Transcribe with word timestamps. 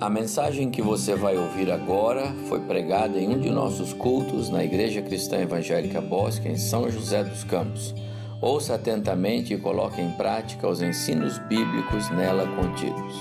A 0.00 0.10
mensagem 0.10 0.72
que 0.72 0.82
você 0.82 1.14
vai 1.14 1.38
ouvir 1.38 1.70
agora 1.70 2.34
foi 2.48 2.60
pregada 2.60 3.16
em 3.16 3.28
um 3.28 3.40
de 3.40 3.48
nossos 3.48 3.92
cultos 3.92 4.50
na 4.50 4.64
Igreja 4.64 5.00
Cristã 5.00 5.38
Evangélica 5.38 6.00
Bosque, 6.00 6.48
em 6.48 6.58
São 6.58 6.90
José 6.90 7.22
dos 7.22 7.44
Campos. 7.44 7.94
Ouça 8.42 8.74
atentamente 8.74 9.54
e 9.54 9.58
coloque 9.58 10.00
em 10.00 10.10
prática 10.10 10.68
os 10.68 10.82
ensinos 10.82 11.38
bíblicos 11.38 12.10
nela 12.10 12.44
contidos. 12.56 13.14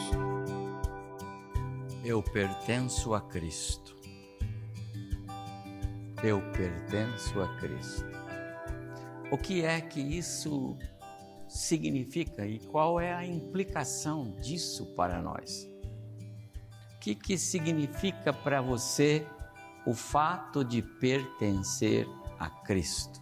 Eu 2.03 2.23
pertenço 2.23 3.13
a 3.13 3.21
Cristo. 3.21 3.95
Eu 6.23 6.41
pertenço 6.53 7.39
a 7.39 7.55
Cristo. 7.59 8.07
O 9.31 9.37
que 9.37 9.63
é 9.63 9.79
que 9.79 10.01
isso 10.01 10.75
significa 11.47 12.47
e 12.47 12.57
qual 12.59 12.99
é 12.99 13.13
a 13.13 13.23
implicação 13.23 14.35
disso 14.41 14.87
para 14.95 15.21
nós? 15.21 15.71
Que, 17.03 17.13
que 17.13 17.37
significa 17.37 18.31
para 18.31 18.61
você 18.61 19.27
o 19.85 19.93
fato 19.93 20.63
de 20.63 20.81
pertencer 20.81 22.07
a 22.39 22.49
Cristo? 22.49 23.21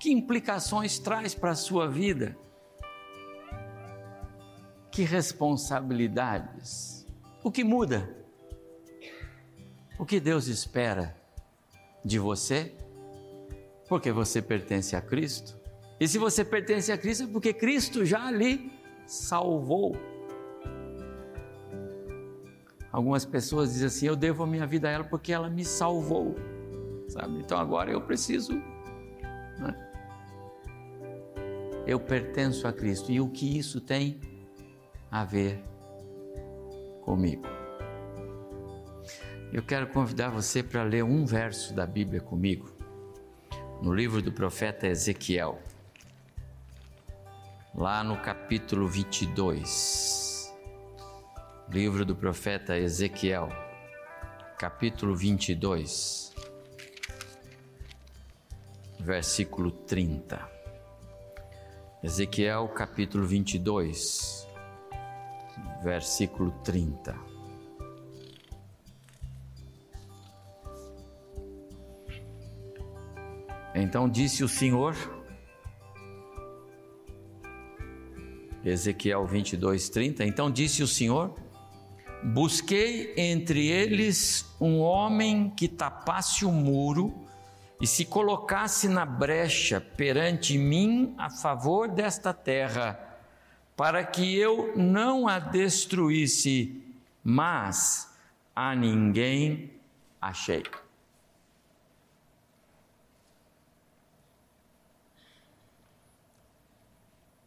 Que 0.00 0.10
implicações 0.10 0.98
traz 0.98 1.34
para 1.34 1.50
a 1.50 1.54
sua 1.54 1.86
vida? 1.86 2.34
Que 4.90 5.02
responsabilidades? 5.02 7.06
O 7.44 7.52
que 7.52 7.62
muda? 7.62 8.16
O 9.98 10.06
que 10.06 10.18
Deus 10.18 10.46
espera 10.46 11.14
de 12.02 12.18
você? 12.18 12.74
Porque 13.90 14.10
você 14.10 14.40
pertence 14.40 14.96
a 14.96 15.02
Cristo. 15.02 15.60
E 16.00 16.08
se 16.08 16.16
você 16.16 16.42
pertence 16.42 16.90
a 16.90 16.96
Cristo, 16.96 17.24
é 17.24 17.26
porque 17.26 17.52
Cristo 17.52 18.06
já 18.06 18.30
lhe 18.30 18.72
salvou. 19.06 19.94
Algumas 22.98 23.24
pessoas 23.24 23.74
dizem 23.74 23.86
assim: 23.86 24.06
eu 24.06 24.16
devo 24.16 24.42
a 24.42 24.46
minha 24.46 24.66
vida 24.66 24.88
a 24.88 24.90
ela 24.90 25.04
porque 25.04 25.32
ela 25.32 25.48
me 25.48 25.64
salvou, 25.64 26.34
sabe? 27.06 27.38
Então 27.38 27.56
agora 27.56 27.92
eu 27.92 28.00
preciso. 28.00 28.54
Né? 29.56 29.72
Eu 31.86 32.00
pertenço 32.00 32.66
a 32.66 32.72
Cristo 32.72 33.12
e 33.12 33.20
o 33.20 33.28
que 33.28 33.56
isso 33.56 33.80
tem 33.80 34.20
a 35.12 35.24
ver 35.24 35.62
comigo? 37.02 37.44
Eu 39.52 39.62
quero 39.62 39.86
convidar 39.86 40.30
você 40.30 40.60
para 40.60 40.82
ler 40.82 41.04
um 41.04 41.24
verso 41.24 41.72
da 41.72 41.86
Bíblia 41.86 42.20
comigo, 42.20 42.68
no 43.80 43.94
livro 43.94 44.20
do 44.20 44.32
profeta 44.32 44.88
Ezequiel, 44.88 45.60
lá 47.72 48.02
no 48.02 48.16
capítulo 48.16 48.88
22 48.88 50.27
livro 51.70 52.02
do 52.02 52.16
profeta 52.16 52.78
Ezequiel, 52.78 53.50
capítulo 54.56 55.14
22, 55.14 56.34
versículo 58.98 59.70
30. 59.70 60.48
Ezequiel, 62.02 62.68
capítulo 62.68 63.26
22, 63.26 64.48
versículo 65.82 66.52
30. 66.64 67.14
Então 73.74 74.08
disse 74.08 74.42
o 74.42 74.48
Senhor, 74.48 74.96
Ezequiel 78.64 79.26
22, 79.26 79.90
30. 79.90 80.24
Então 80.24 80.50
disse 80.50 80.82
o 80.82 80.86
Senhor, 80.86 81.47
Busquei 82.22 83.14
entre 83.16 83.68
eles 83.68 84.44
um 84.60 84.80
homem 84.80 85.50
que 85.50 85.68
tapasse 85.68 86.44
o 86.44 86.50
muro 86.50 87.14
e 87.80 87.86
se 87.86 88.04
colocasse 88.04 88.88
na 88.88 89.06
brecha 89.06 89.80
perante 89.80 90.58
mim 90.58 91.14
a 91.16 91.30
favor 91.30 91.88
desta 91.88 92.34
terra, 92.34 92.98
para 93.76 94.04
que 94.04 94.36
eu 94.36 94.76
não 94.76 95.28
a 95.28 95.38
destruísse, 95.38 96.82
mas 97.22 98.12
a 98.54 98.74
ninguém 98.74 99.70
achei. 100.20 100.64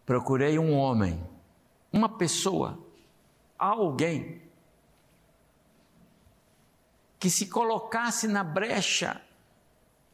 Procurei 0.05 0.57
um 0.57 0.73
homem, 0.73 1.21
uma 1.91 2.07
pessoa, 2.17 2.79
alguém 3.59 4.41
que 7.21 7.29
se 7.29 7.45
colocasse 7.45 8.27
na 8.27 8.43
brecha 8.43 9.21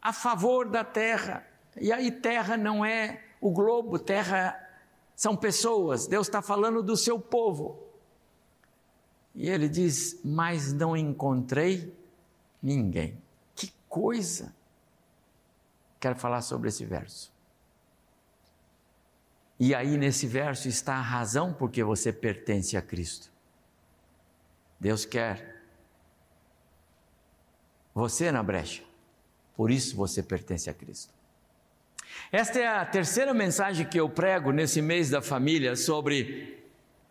a 0.01 0.12
favor 0.12 0.69
da 0.69 0.84
terra. 0.84 1.47
E 1.79 1.90
aí, 1.90 2.12
terra 2.12 2.57
não 2.57 2.84
é 2.84 3.23
o 3.40 3.50
globo, 3.50 3.97
terra 3.97 4.62
são 5.16 5.34
pessoas. 5.34 6.06
Deus 6.06 6.28
está 6.28 6.41
falando 6.41 6.84
do 6.84 6.97
seu 6.97 7.17
povo. 7.17 7.81
E 9.34 9.50
ele 9.50 9.69
diz: 9.69 10.19
Mas 10.22 10.73
não 10.73 10.97
encontrei 10.97 11.97
ninguém. 12.62 13.17
Que 13.56 13.72
coisa! 13.88 14.53
Quero 16.01 16.17
falar 16.17 16.41
sobre 16.41 16.67
esse 16.67 16.84
verso. 16.84 17.31
E 19.57 19.73
aí, 19.73 19.97
nesse 19.97 20.28
verso, 20.28 20.67
está 20.67 20.96
a 20.96 21.01
razão 21.01 21.53
porque 21.53 21.81
você 21.85 22.12
pertence 22.12 22.75
a 22.75 22.81
Cristo. 22.81 23.31
Deus 24.78 25.06
quer 25.06 25.56
você 27.97 28.31
na 28.31 28.44
brecha. 28.44 28.84
Por 29.56 29.72
isso 29.72 29.96
você 29.96 30.22
pertence 30.22 30.69
a 30.69 30.74
Cristo. 30.74 31.12
Esta 32.31 32.59
é 32.59 32.68
a 32.68 32.85
terceira 32.85 33.34
mensagem 33.34 33.88
que 33.88 34.00
eu 34.00 34.08
prego 34.08 34.52
nesse 34.52 34.84
mês 34.84 35.09
da 35.09 35.19
família 35.19 35.75
sobre 35.75 36.63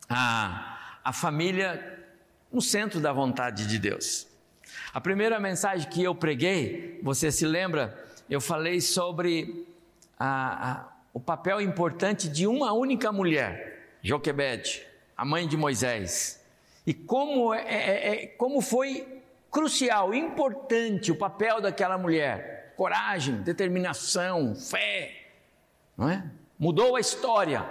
a, 0.08 1.00
a 1.02 1.12
família 1.12 2.04
no 2.52 2.62
centro 2.62 3.00
da 3.00 3.12
vontade 3.12 3.66
de 3.66 3.80
Deus. 3.80 4.28
A 4.94 5.00
primeira 5.00 5.40
mensagem 5.40 5.90
que 5.90 6.04
eu 6.04 6.14
preguei, 6.14 7.00
você 7.02 7.32
se 7.32 7.44
lembra, 7.44 8.06
eu 8.30 8.40
falei 8.40 8.80
sobre 8.80 9.66
a, 10.16 10.70
a, 10.70 10.88
o 11.12 11.18
papel 11.18 11.60
importante 11.60 12.28
de 12.28 12.46
uma 12.46 12.72
única 12.72 13.10
mulher, 13.10 13.96
Joquebede, 14.02 14.86
a 15.16 15.24
mãe 15.24 15.48
de 15.48 15.56
Moisés, 15.56 16.40
e 16.86 16.94
como, 16.94 17.52
é, 17.52 17.64
é, 17.66 18.24
é 18.24 18.26
como 18.28 18.60
foi 18.60 19.15
crucial, 19.56 20.12
importante 20.12 21.10
o 21.10 21.16
papel 21.16 21.62
daquela 21.62 21.96
mulher. 21.96 22.74
Coragem, 22.76 23.40
determinação, 23.40 24.54
fé, 24.54 25.30
não 25.96 26.10
é? 26.10 26.30
Mudou 26.58 26.94
a 26.94 27.00
história, 27.00 27.66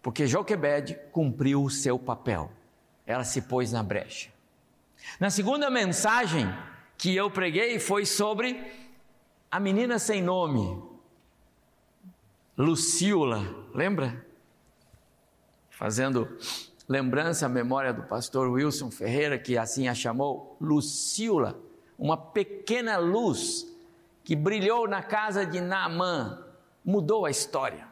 porque 0.00 0.28
Joquebed 0.28 0.96
cumpriu 1.10 1.64
o 1.64 1.70
seu 1.70 1.98
papel. 1.98 2.52
Ela 3.04 3.24
se 3.24 3.42
pôs 3.42 3.72
na 3.72 3.82
brecha. 3.82 4.30
Na 5.18 5.28
segunda 5.28 5.68
mensagem 5.68 6.46
que 6.96 7.16
eu 7.16 7.28
preguei 7.28 7.80
foi 7.80 8.06
sobre 8.06 8.64
a 9.50 9.58
menina 9.58 9.98
sem 9.98 10.22
nome, 10.22 10.80
Lucila, 12.56 13.40
lembra? 13.74 14.24
Fazendo 15.68 16.38
lembrança 16.90 17.48
memória 17.48 17.92
do 17.92 18.02
pastor 18.02 18.48
Wilson 18.48 18.90
Ferreira, 18.90 19.38
que 19.38 19.56
assim 19.56 19.86
a 19.86 19.94
chamou, 19.94 20.56
Lucila, 20.60 21.56
uma 21.96 22.16
pequena 22.16 22.96
luz 22.96 23.64
que 24.24 24.34
brilhou 24.34 24.88
na 24.88 25.00
casa 25.00 25.46
de 25.46 25.60
Naamã, 25.60 26.44
mudou 26.84 27.26
a 27.26 27.30
história. 27.30 27.86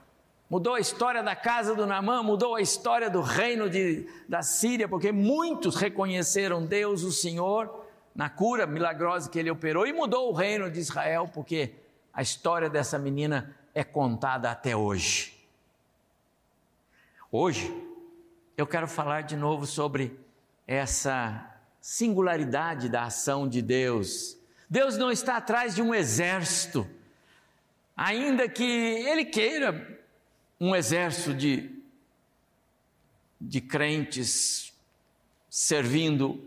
Mudou 0.51 0.75
a 0.75 0.81
história 0.81 1.23
da 1.23 1.37
casa 1.37 1.77
do 1.77 1.87
Naamã, 1.87 2.25
mudou 2.25 2.57
a 2.57 2.61
história 2.61 3.09
do 3.09 3.21
reino 3.21 3.71
de, 3.71 4.05
da 4.29 4.43
Síria, 4.43 4.89
porque 4.89 5.13
muitos 5.13 5.77
reconheceram 5.77 6.67
Deus, 6.67 7.05
o 7.05 7.13
Senhor, 7.13 7.87
na 8.13 8.29
cura 8.29 8.67
milagrosa 8.67 9.31
que 9.31 9.39
ele 9.39 9.51
operou, 9.51 9.87
e 9.87 9.93
mudou 9.93 10.29
o 10.29 10.35
reino 10.35 10.69
de 10.69 10.81
Israel, 10.81 11.31
porque 11.33 11.73
a 12.13 12.21
história 12.21 12.69
dessa 12.69 12.99
menina 12.99 13.57
é 13.73 13.85
contada 13.85 14.51
até 14.51 14.75
hoje. 14.75 15.39
Hoje, 17.31 17.88
eu 18.59 18.67
quero 18.67 18.89
falar 18.89 19.21
de 19.21 19.37
novo 19.37 19.65
sobre 19.65 20.19
essa 20.67 21.49
singularidade 21.81 22.89
da 22.89 23.05
ação 23.05 23.49
de 23.49 23.63
Deus. 23.63 24.37
Deus 24.69 24.99
não 24.99 25.13
está 25.13 25.37
atrás 25.37 25.77
de 25.77 25.81
um 25.81 25.95
exército, 25.95 26.85
ainda 27.97 28.49
que 28.49 28.65
Ele 28.65 29.25
queira 29.25 30.03
um 30.59 30.75
exército 30.75 31.35
de, 31.35 31.71
de 33.41 33.61
crentes 33.61 34.75
servindo, 35.49 36.45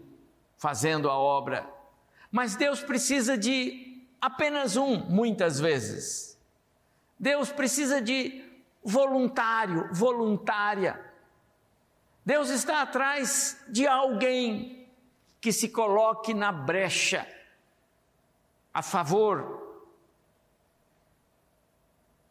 fazendo 0.58 1.10
a 1.10 1.18
obra, 1.18 1.66
mas 2.30 2.58
Deus 2.58 2.82
precisa 2.84 3.38
de 3.38 4.06
apenas 4.20 4.76
um, 4.76 4.98
muitas 4.98 5.62
vezes. 5.62 6.38
Deus 7.18 7.54
precisa 7.54 8.02
de 8.02 8.44
voluntário, 8.84 9.88
voluntária 9.94 11.10
Deus 12.26 12.50
está 12.50 12.82
atrás 12.82 13.64
de 13.68 13.88
alguém 13.88 14.88
que 15.40 15.52
se 15.52 15.70
coloque 15.70 16.34
na 16.34 16.52
brecha 16.52 17.28
a 18.74 18.82
favor 18.82 19.60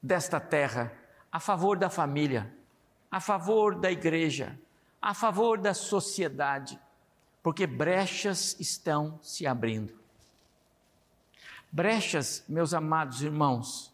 desta 0.02 0.40
terra, 0.40 0.92
a 1.30 1.40
favor 1.40 1.76
da 1.76 1.90
família, 1.90 2.54
a 3.10 3.20
favor 3.20 3.74
da 3.74 3.90
igreja, 3.90 4.58
a 5.02 5.12
favor 5.12 5.58
da 5.58 5.74
sociedade, 5.74 6.78
porque 7.42 7.66
brechas 7.66 8.56
estão 8.60 9.18
se 9.22 9.46
abrindo. 9.46 9.98
Brechas, 11.72 12.44
meus 12.48 12.72
amados 12.72 13.22
irmãos, 13.22 13.92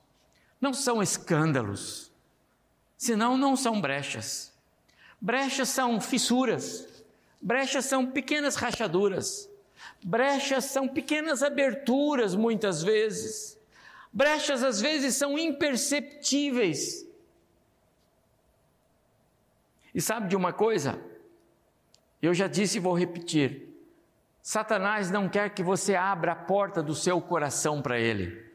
não 0.61 0.73
são 0.73 1.03
escândalos, 1.03 2.13
senão 2.97 3.37
não 3.37 3.57
são 3.57 3.81
brechas. 3.81 4.56
Brechas 5.26 5.70
são 5.70 6.00
fissuras, 6.00 7.05
brechas 7.40 7.84
são 7.87 8.06
pequenas 8.06 8.55
rachaduras, 8.55 9.50
brechas 10.05 10.67
são 10.67 10.87
pequenas 10.87 11.43
aberturas, 11.43 12.37
muitas 12.37 12.81
vezes. 12.81 13.58
Brechas, 14.12 14.62
às 14.62 14.81
vezes, 14.81 15.17
são 15.17 15.37
imperceptíveis. 15.37 17.05
E 19.93 20.00
sabe 20.00 20.28
de 20.28 20.37
uma 20.37 20.52
coisa? 20.52 20.96
Eu 22.23 22.32
já 22.32 22.46
disse 22.46 22.76
e 22.76 22.81
vou 22.81 22.96
repetir. 22.96 23.69
Satanás 24.40 25.11
não 25.11 25.28
quer 25.28 25.50
que 25.50 25.61
você 25.64 25.96
abra 25.96 26.31
a 26.31 26.37
porta 26.37 26.81
do 26.81 26.94
seu 26.94 27.20
coração 27.20 27.82
para 27.82 27.99
ele. 27.99 28.49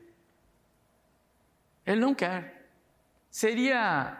Ele 1.85 1.99
não 1.99 2.15
quer. 2.15 2.65
Seria, 3.29 4.17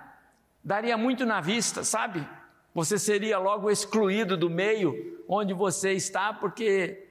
daria 0.61 0.97
muito 0.97 1.25
na 1.25 1.39
vista, 1.39 1.85
sabe? 1.85 2.27
Você 2.73 2.97
seria 2.97 3.37
logo 3.37 3.69
excluído 3.69 4.37
do 4.37 4.49
meio 4.49 5.23
onde 5.27 5.53
você 5.53 5.91
está, 5.93 6.33
porque 6.33 7.05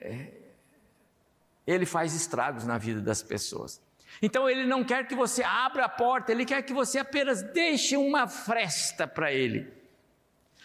é, 0.00 0.28
ele 1.66 1.84
faz 1.84 2.14
estragos 2.14 2.64
na 2.64 2.78
vida 2.78 3.00
das 3.00 3.22
pessoas. 3.22 3.80
Então 4.22 4.48
ele 4.48 4.64
não 4.64 4.84
quer 4.84 5.06
que 5.06 5.14
você 5.14 5.42
abra 5.42 5.84
a 5.84 5.88
porta, 5.88 6.32
ele 6.32 6.44
quer 6.44 6.62
que 6.62 6.72
você 6.72 6.98
apenas 6.98 7.42
deixe 7.42 7.96
uma 7.96 8.26
fresta 8.28 9.06
para 9.06 9.32
ele. 9.32 9.72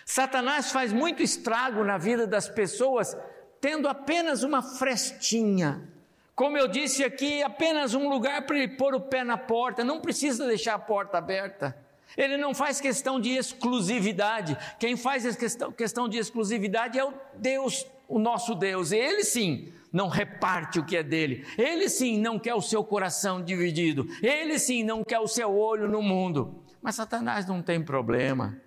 Satanás 0.06 0.72
faz 0.72 0.94
muito 0.94 1.24
estrago 1.24 1.84
na 1.84 1.98
vida 1.98 2.28
das 2.28 2.48
pessoas 2.48 3.16
tendo 3.62 3.88
apenas 3.88 4.42
uma 4.42 4.62
frestinha. 4.64 5.88
Como 6.34 6.58
eu 6.58 6.68
disse 6.68 7.04
aqui, 7.04 7.44
apenas 7.44 7.94
um 7.94 8.10
lugar 8.10 8.46
para 8.48 8.58
ele 8.58 8.76
pôr 8.76 8.96
o 8.96 9.00
pé 9.00 9.24
na 9.24 9.38
porta, 9.38 9.84
não 9.84 10.02
precisa 10.02 10.48
deixar 10.48 10.74
a 10.74 10.80
porta 10.80 11.20
aberta. 11.20 11.78
Ele 12.18 12.38
não 12.38 12.54
faz 12.54 12.82
questão 12.82 13.20
de 13.20 13.30
exclusividade. 13.30 14.58
Quem 14.80 14.96
faz 14.96 15.36
questão, 15.76 16.08
de 16.08 16.18
exclusividade 16.18 17.00
é 17.00 17.06
o 17.06 17.14
Deus, 17.38 17.86
o 18.08 18.20
nosso 18.20 18.56
Deus. 18.56 18.92
Ele 18.92 19.24
sim 19.24 19.72
não 19.92 20.08
reparte 20.08 20.80
o 20.80 20.86
que 20.86 20.98
é 20.98 21.04
dele. 21.04 21.46
Ele 21.58 21.90
sim 21.90 22.18
não 22.18 22.40
quer 22.40 22.56
o 22.56 22.62
seu 22.62 22.84
coração 22.84 23.44
dividido. 23.44 24.08
Ele 24.22 24.58
sim 24.60 24.84
não 24.84 25.04
quer 25.04 25.20
o 25.20 25.28
seu 25.28 25.56
olho 25.56 25.88
no 25.88 26.02
mundo. 26.02 26.64
Mas 26.82 26.96
Satanás 26.96 27.46
não 27.46 27.62
tem 27.62 27.84
problema. 27.84 28.60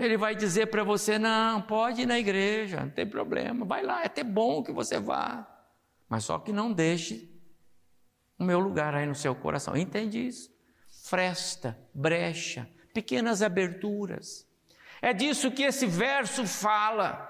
Ele 0.00 0.16
vai 0.16 0.34
dizer 0.34 0.66
para 0.66 0.82
você: 0.82 1.18
não, 1.18 1.60
pode 1.60 2.02
ir 2.02 2.06
na 2.06 2.18
igreja, 2.18 2.80
não 2.80 2.90
tem 2.90 3.06
problema, 3.06 3.66
vai 3.66 3.82
lá, 3.82 4.02
é 4.02 4.06
até 4.06 4.24
bom 4.24 4.62
que 4.62 4.72
você 4.72 4.98
vá. 4.98 5.46
Mas 6.08 6.24
só 6.24 6.38
que 6.38 6.52
não 6.52 6.72
deixe 6.72 7.30
o 8.38 8.44
meu 8.44 8.58
lugar 8.58 8.94
aí 8.94 9.06
no 9.06 9.14
seu 9.14 9.34
coração. 9.34 9.76
Entende 9.76 10.26
isso? 10.26 10.50
Fresta, 11.10 11.76
brecha, 11.92 12.68
pequenas 12.94 13.42
aberturas. 13.42 14.46
É 15.02 15.12
disso 15.12 15.50
que 15.50 15.64
esse 15.64 15.84
verso 15.84 16.46
fala. 16.46 17.28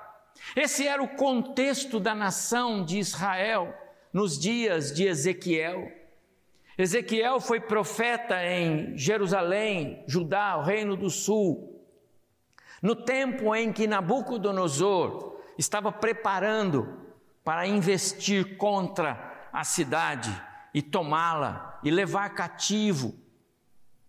Esse 0.54 0.86
era 0.86 1.02
o 1.02 1.08
contexto 1.08 1.98
da 1.98 2.14
nação 2.14 2.84
de 2.84 2.98
Israel 2.98 3.74
nos 4.12 4.38
dias 4.38 4.92
de 4.92 5.06
Ezequiel. 5.06 5.90
Ezequiel 6.76 7.40
foi 7.40 7.58
profeta 7.58 8.44
em 8.44 8.98
Jerusalém, 8.98 10.04
Judá, 10.06 10.58
o 10.58 10.62
reino 10.62 10.94
do 10.94 11.08
sul, 11.08 11.82
no 12.82 12.94
tempo 12.94 13.54
em 13.54 13.72
que 13.72 13.86
Nabucodonosor 13.86 15.40
estava 15.56 15.90
preparando 15.90 17.00
para 17.42 17.66
investir 17.66 18.58
contra 18.58 19.48
a 19.50 19.64
cidade 19.64 20.30
e 20.74 20.82
tomá-la 20.82 21.80
e 21.82 21.90
levar 21.90 22.28
cativo, 22.34 23.18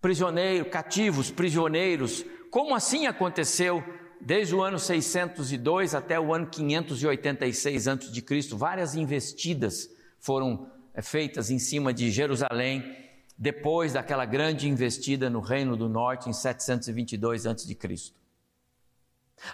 prisioneiro, 0.02 0.66
cativos, 0.66 1.30
prisioneiros, 1.30 2.26
como 2.50 2.76
assim 2.76 3.06
aconteceu 3.06 3.84
desde 4.20 4.56
o 4.56 4.62
ano 4.62 4.78
602 4.78 5.96
até 5.96 6.20
o 6.20 6.34
ano 6.34 6.48
586 6.48 7.88
a.C., 7.88 8.56
várias 8.56 8.96
investidas 8.96 9.90
foram 10.20 10.70
eh, 10.94 11.02
feitas 11.02 11.50
em 11.50 11.58
cima 11.58 11.94
de 11.94 12.12
Jerusalém, 12.12 12.98
depois 13.38 13.94
daquela 13.94 14.26
grande 14.26 14.68
investida 14.68 15.30
no 15.30 15.40
Reino 15.40 15.76
do 15.76 15.90
Norte 15.90 16.30
em 16.30 16.34
722 16.34 17.48
a.C. 17.48 18.14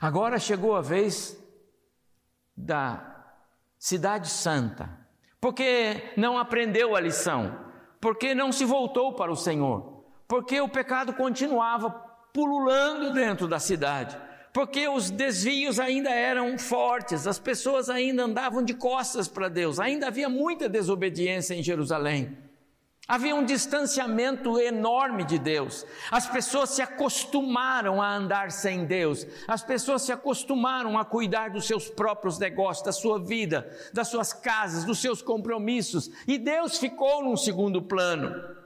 Agora 0.01 0.39
chegou 0.39 0.75
a 0.75 0.81
vez 0.81 1.41
da 2.55 3.15
Cidade 3.79 4.29
Santa, 4.29 4.89
porque 5.39 6.11
não 6.17 6.38
aprendeu 6.38 6.95
a 6.95 7.00
lição, 7.00 7.57
porque 8.01 8.33
não 8.33 8.51
se 8.51 8.65
voltou 8.65 9.13
para 9.13 9.31
o 9.31 9.35
Senhor, 9.35 9.96
porque 10.27 10.59
o 10.59 10.69
pecado 10.69 11.13
continuava 11.13 11.89
pululando 12.33 13.13
dentro 13.13 13.47
da 13.47 13.59
cidade, 13.59 14.18
porque 14.53 14.88
os 14.88 15.09
desvios 15.09 15.79
ainda 15.79 16.09
eram 16.09 16.57
fortes, 16.57 17.25
as 17.25 17.39
pessoas 17.39 17.89
ainda 17.89 18.24
andavam 18.24 18.63
de 18.63 18.74
costas 18.74 19.27
para 19.27 19.47
Deus, 19.47 19.79
ainda 19.79 20.07
havia 20.07 20.27
muita 20.27 20.68
desobediência 20.68 21.53
em 21.53 21.63
Jerusalém. 21.63 22.38
Havia 23.07 23.33
um 23.33 23.45
distanciamento 23.45 24.59
enorme 24.59 25.24
de 25.24 25.39
Deus. 25.39 25.85
As 26.12 26.27
pessoas 26.27 26.71
se 26.71 26.81
acostumaram 26.81 28.01
a 28.01 28.13
andar 28.13 28.51
sem 28.51 28.85
Deus. 28.85 29.25
As 29.47 29.63
pessoas 29.63 30.01
se 30.01 30.12
acostumaram 30.12 30.97
a 30.97 31.06
cuidar 31.06 31.51
dos 31.51 31.65
seus 31.65 31.89
próprios 31.89 32.38
negócios, 32.38 32.85
da 32.85 32.91
sua 32.91 33.18
vida, 33.18 33.65
das 33.94 34.09
suas 34.09 34.33
casas, 34.33 34.83
dos 34.83 35.00
seus 35.00 35.21
compromissos. 35.21 36.12
E 36.27 36.38
Deus 36.38 36.77
ficou 36.79 37.24
num 37.24 37.38
segundo 37.38 37.81
plano. 37.81 38.57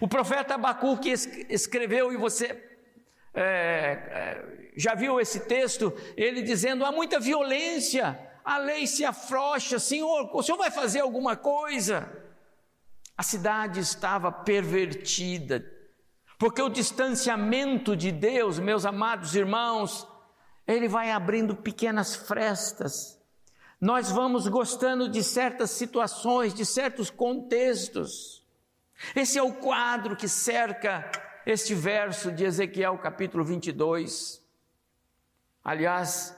O 0.00 0.08
profeta 0.08 0.54
Abacuque 0.54 1.10
escreveu, 1.48 2.12
e 2.12 2.16
você 2.16 2.46
é, 3.34 3.42
é, 3.42 4.72
já 4.76 4.94
viu 4.94 5.20
esse 5.20 5.40
texto, 5.40 5.92
ele 6.16 6.42
dizendo: 6.42 6.84
há 6.84 6.92
muita 6.92 7.18
violência, 7.18 8.18
a 8.44 8.58
lei 8.58 8.86
se 8.86 9.04
afrouxa, 9.04 9.78
Senhor, 9.78 10.30
o 10.32 10.42
Senhor 10.42 10.58
vai 10.58 10.70
fazer 10.70 11.00
alguma 11.00 11.36
coisa? 11.36 12.10
A 13.16 13.22
cidade 13.22 13.80
estava 13.80 14.32
pervertida, 14.32 15.64
porque 16.38 16.60
o 16.60 16.68
distanciamento 16.68 17.96
de 17.96 18.10
Deus, 18.10 18.58
meus 18.58 18.84
amados 18.84 19.34
irmãos, 19.34 20.06
ele 20.66 20.88
vai 20.88 21.10
abrindo 21.10 21.54
pequenas 21.54 22.14
frestas. 22.14 23.20
Nós 23.80 24.10
vamos 24.10 24.46
gostando 24.46 25.08
de 25.08 25.24
certas 25.24 25.70
situações, 25.70 26.54
de 26.54 26.64
certos 26.64 27.10
contextos. 27.10 28.41
Esse 29.14 29.38
é 29.38 29.42
o 29.42 29.52
quadro 29.52 30.16
que 30.16 30.28
cerca 30.28 31.10
este 31.44 31.74
verso 31.74 32.30
de 32.30 32.44
Ezequiel 32.44 32.96
capítulo 32.98 33.44
22. 33.44 34.42
Aliás, 35.64 36.36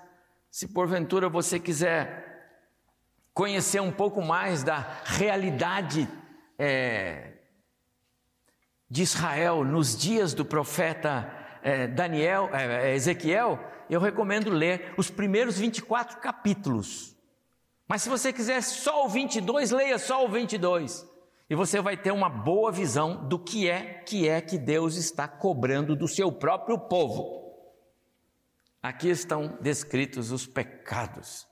se 0.50 0.68
porventura 0.68 1.28
você 1.28 1.58
quiser 1.58 2.24
conhecer 3.32 3.80
um 3.80 3.92
pouco 3.92 4.22
mais 4.22 4.62
da 4.62 5.00
realidade 5.04 6.08
é, 6.58 7.32
de 8.88 9.02
Israel 9.02 9.64
nos 9.64 9.96
dias 9.96 10.34
do 10.34 10.44
profeta 10.44 11.30
é, 11.62 11.86
Daniel, 11.86 12.48
é, 12.52 12.90
é 12.90 12.94
Ezequiel, 12.94 13.58
eu 13.90 14.00
recomendo 14.00 14.50
ler 14.50 14.94
os 14.96 15.10
primeiros 15.10 15.58
24 15.58 16.18
capítulos. 16.18 17.16
Mas 17.86 18.02
se 18.02 18.08
você 18.08 18.32
quiser 18.32 18.62
só 18.62 19.04
o 19.04 19.08
22, 19.08 19.70
leia 19.70 19.98
só 19.98 20.24
o 20.24 20.28
22. 20.28 21.13
E 21.54 21.56
você 21.56 21.80
vai 21.80 21.96
ter 21.96 22.10
uma 22.10 22.28
boa 22.28 22.72
visão 22.72 23.28
do 23.28 23.38
que 23.38 23.70
é 23.70 24.02
que 24.02 24.28
é 24.28 24.40
que 24.40 24.58
Deus 24.58 24.96
está 24.96 25.28
cobrando 25.28 25.94
do 25.94 26.08
seu 26.08 26.32
próprio 26.32 26.76
povo. 26.76 27.54
Aqui 28.82 29.08
estão 29.08 29.56
descritos 29.60 30.32
os 30.32 30.48
pecados 30.48 31.46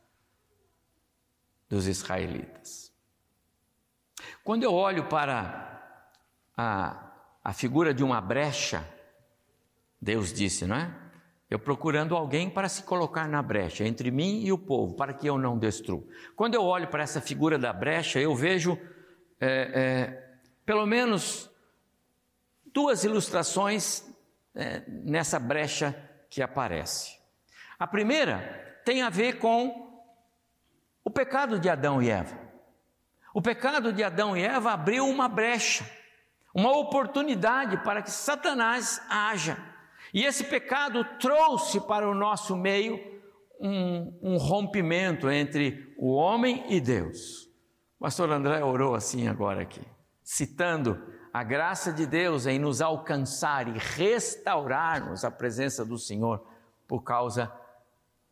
dos 1.68 1.86
israelitas. 1.86 2.92
Quando 4.42 4.64
eu 4.64 4.74
olho 4.74 5.08
para 5.08 6.04
a, 6.56 7.12
a 7.44 7.52
figura 7.52 7.94
de 7.94 8.02
uma 8.02 8.20
brecha, 8.20 8.84
Deus 10.00 10.32
disse, 10.32 10.66
não 10.66 10.74
é? 10.74 10.92
Eu 11.48 11.60
procurando 11.60 12.16
alguém 12.16 12.50
para 12.50 12.68
se 12.68 12.82
colocar 12.82 13.28
na 13.28 13.40
brecha 13.40 13.84
entre 13.84 14.10
mim 14.10 14.42
e 14.42 14.50
o 14.50 14.58
povo, 14.58 14.96
para 14.96 15.12
que 15.12 15.28
eu 15.28 15.38
não 15.38 15.56
destrua. 15.56 16.02
Quando 16.34 16.54
eu 16.56 16.64
olho 16.64 16.88
para 16.88 17.04
essa 17.04 17.20
figura 17.20 17.56
da 17.56 17.72
brecha, 17.72 18.18
eu 18.18 18.34
vejo 18.34 18.76
é, 19.44 19.72
é, 19.74 20.36
pelo 20.64 20.86
menos 20.86 21.50
duas 22.72 23.02
ilustrações 23.02 24.08
é, 24.54 24.84
nessa 24.86 25.40
brecha 25.40 25.92
que 26.30 26.40
aparece. 26.40 27.18
A 27.76 27.84
primeira 27.84 28.80
tem 28.84 29.02
a 29.02 29.10
ver 29.10 29.38
com 29.38 29.90
O 31.04 31.10
pecado 31.10 31.58
de 31.58 31.68
Adão 31.68 32.00
e 32.00 32.08
Eva. 32.08 32.38
O 33.34 33.42
pecado 33.42 33.92
de 33.92 34.04
Adão 34.04 34.36
e 34.36 34.44
Eva 34.44 34.70
abriu 34.70 35.08
uma 35.08 35.28
brecha, 35.28 35.84
uma 36.54 36.70
oportunidade 36.78 37.82
para 37.82 38.00
que 38.00 38.12
Satanás 38.12 39.02
haja. 39.10 39.58
E 40.14 40.24
esse 40.24 40.44
pecado 40.44 41.04
trouxe 41.18 41.80
para 41.80 42.08
o 42.08 42.14
nosso 42.14 42.56
meio 42.56 43.00
um, 43.58 44.18
um 44.22 44.36
rompimento 44.36 45.28
entre 45.28 45.92
o 45.98 46.12
homem 46.12 46.64
e 46.68 46.80
Deus. 46.80 47.51
Pastor 48.02 48.32
André 48.32 48.64
orou 48.64 48.96
assim 48.96 49.28
agora 49.28 49.62
aqui, 49.62 49.80
citando 50.24 51.00
a 51.32 51.44
graça 51.44 51.92
de 51.92 52.04
Deus 52.04 52.46
em 52.46 52.58
nos 52.58 52.82
alcançar 52.82 53.68
e 53.68 53.78
restaurarmos 53.78 55.24
a 55.24 55.30
presença 55.30 55.84
do 55.84 55.96
Senhor 55.96 56.44
por 56.88 57.04
causa 57.04 57.52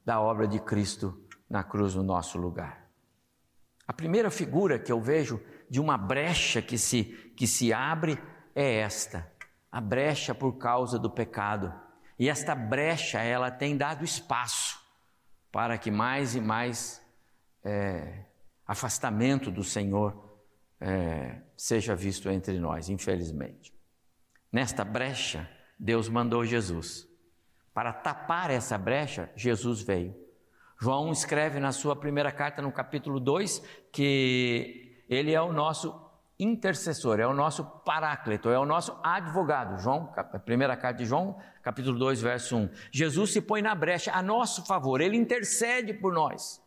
da 0.04 0.20
obra 0.20 0.48
de 0.48 0.58
Cristo 0.58 1.24
na 1.48 1.62
cruz 1.62 1.94
no 1.94 2.02
nosso 2.02 2.36
lugar. 2.36 2.84
A 3.86 3.92
primeira 3.92 4.28
figura 4.28 4.76
que 4.76 4.90
eu 4.90 5.00
vejo 5.00 5.40
de 5.70 5.80
uma 5.80 5.96
brecha 5.96 6.60
que 6.60 6.76
se, 6.76 7.04
que 7.36 7.46
se 7.46 7.72
abre 7.72 8.20
é 8.56 8.80
esta, 8.80 9.30
a 9.70 9.80
brecha 9.80 10.34
por 10.34 10.54
causa 10.54 10.98
do 10.98 11.08
pecado. 11.08 11.72
E 12.18 12.28
esta 12.28 12.56
brecha, 12.56 13.20
ela 13.20 13.52
tem 13.52 13.76
dado 13.76 14.04
espaço 14.04 14.80
para 15.52 15.78
que 15.78 15.92
mais 15.92 16.34
e 16.34 16.40
mais 16.40 17.00
é, 17.62 18.24
afastamento 18.70 19.50
do 19.50 19.64
Senhor 19.64 20.38
é, 20.80 21.42
seja 21.56 21.96
visto 21.96 22.30
entre 22.30 22.56
nós, 22.60 22.88
infelizmente. 22.88 23.74
Nesta 24.52 24.84
brecha, 24.84 25.50
Deus 25.76 26.08
mandou 26.08 26.44
Jesus. 26.44 27.08
Para 27.74 27.92
tapar 27.92 28.48
essa 28.48 28.78
brecha, 28.78 29.28
Jesus 29.34 29.82
veio. 29.82 30.14
João 30.80 31.10
escreve 31.10 31.58
na 31.58 31.72
sua 31.72 31.96
primeira 31.96 32.30
carta, 32.30 32.62
no 32.62 32.70
capítulo 32.70 33.18
2, 33.18 33.60
que 33.92 35.04
ele 35.08 35.32
é 35.32 35.42
o 35.42 35.52
nosso 35.52 36.08
intercessor, 36.38 37.18
é 37.18 37.26
o 37.26 37.34
nosso 37.34 37.64
paráclito, 37.84 38.50
é 38.50 38.58
o 38.58 38.64
nosso 38.64 38.96
advogado. 39.02 39.82
João, 39.82 40.14
primeira 40.44 40.76
carta 40.76 40.98
de 40.98 41.06
João, 41.06 41.36
capítulo 41.60 41.98
2, 41.98 42.22
verso 42.22 42.56
1. 42.56 42.70
Jesus 42.92 43.32
se 43.32 43.42
põe 43.42 43.62
na 43.62 43.74
brecha 43.74 44.12
a 44.12 44.22
nosso 44.22 44.64
favor, 44.64 45.00
ele 45.00 45.16
intercede 45.16 45.92
por 45.92 46.12
nós. 46.12 46.62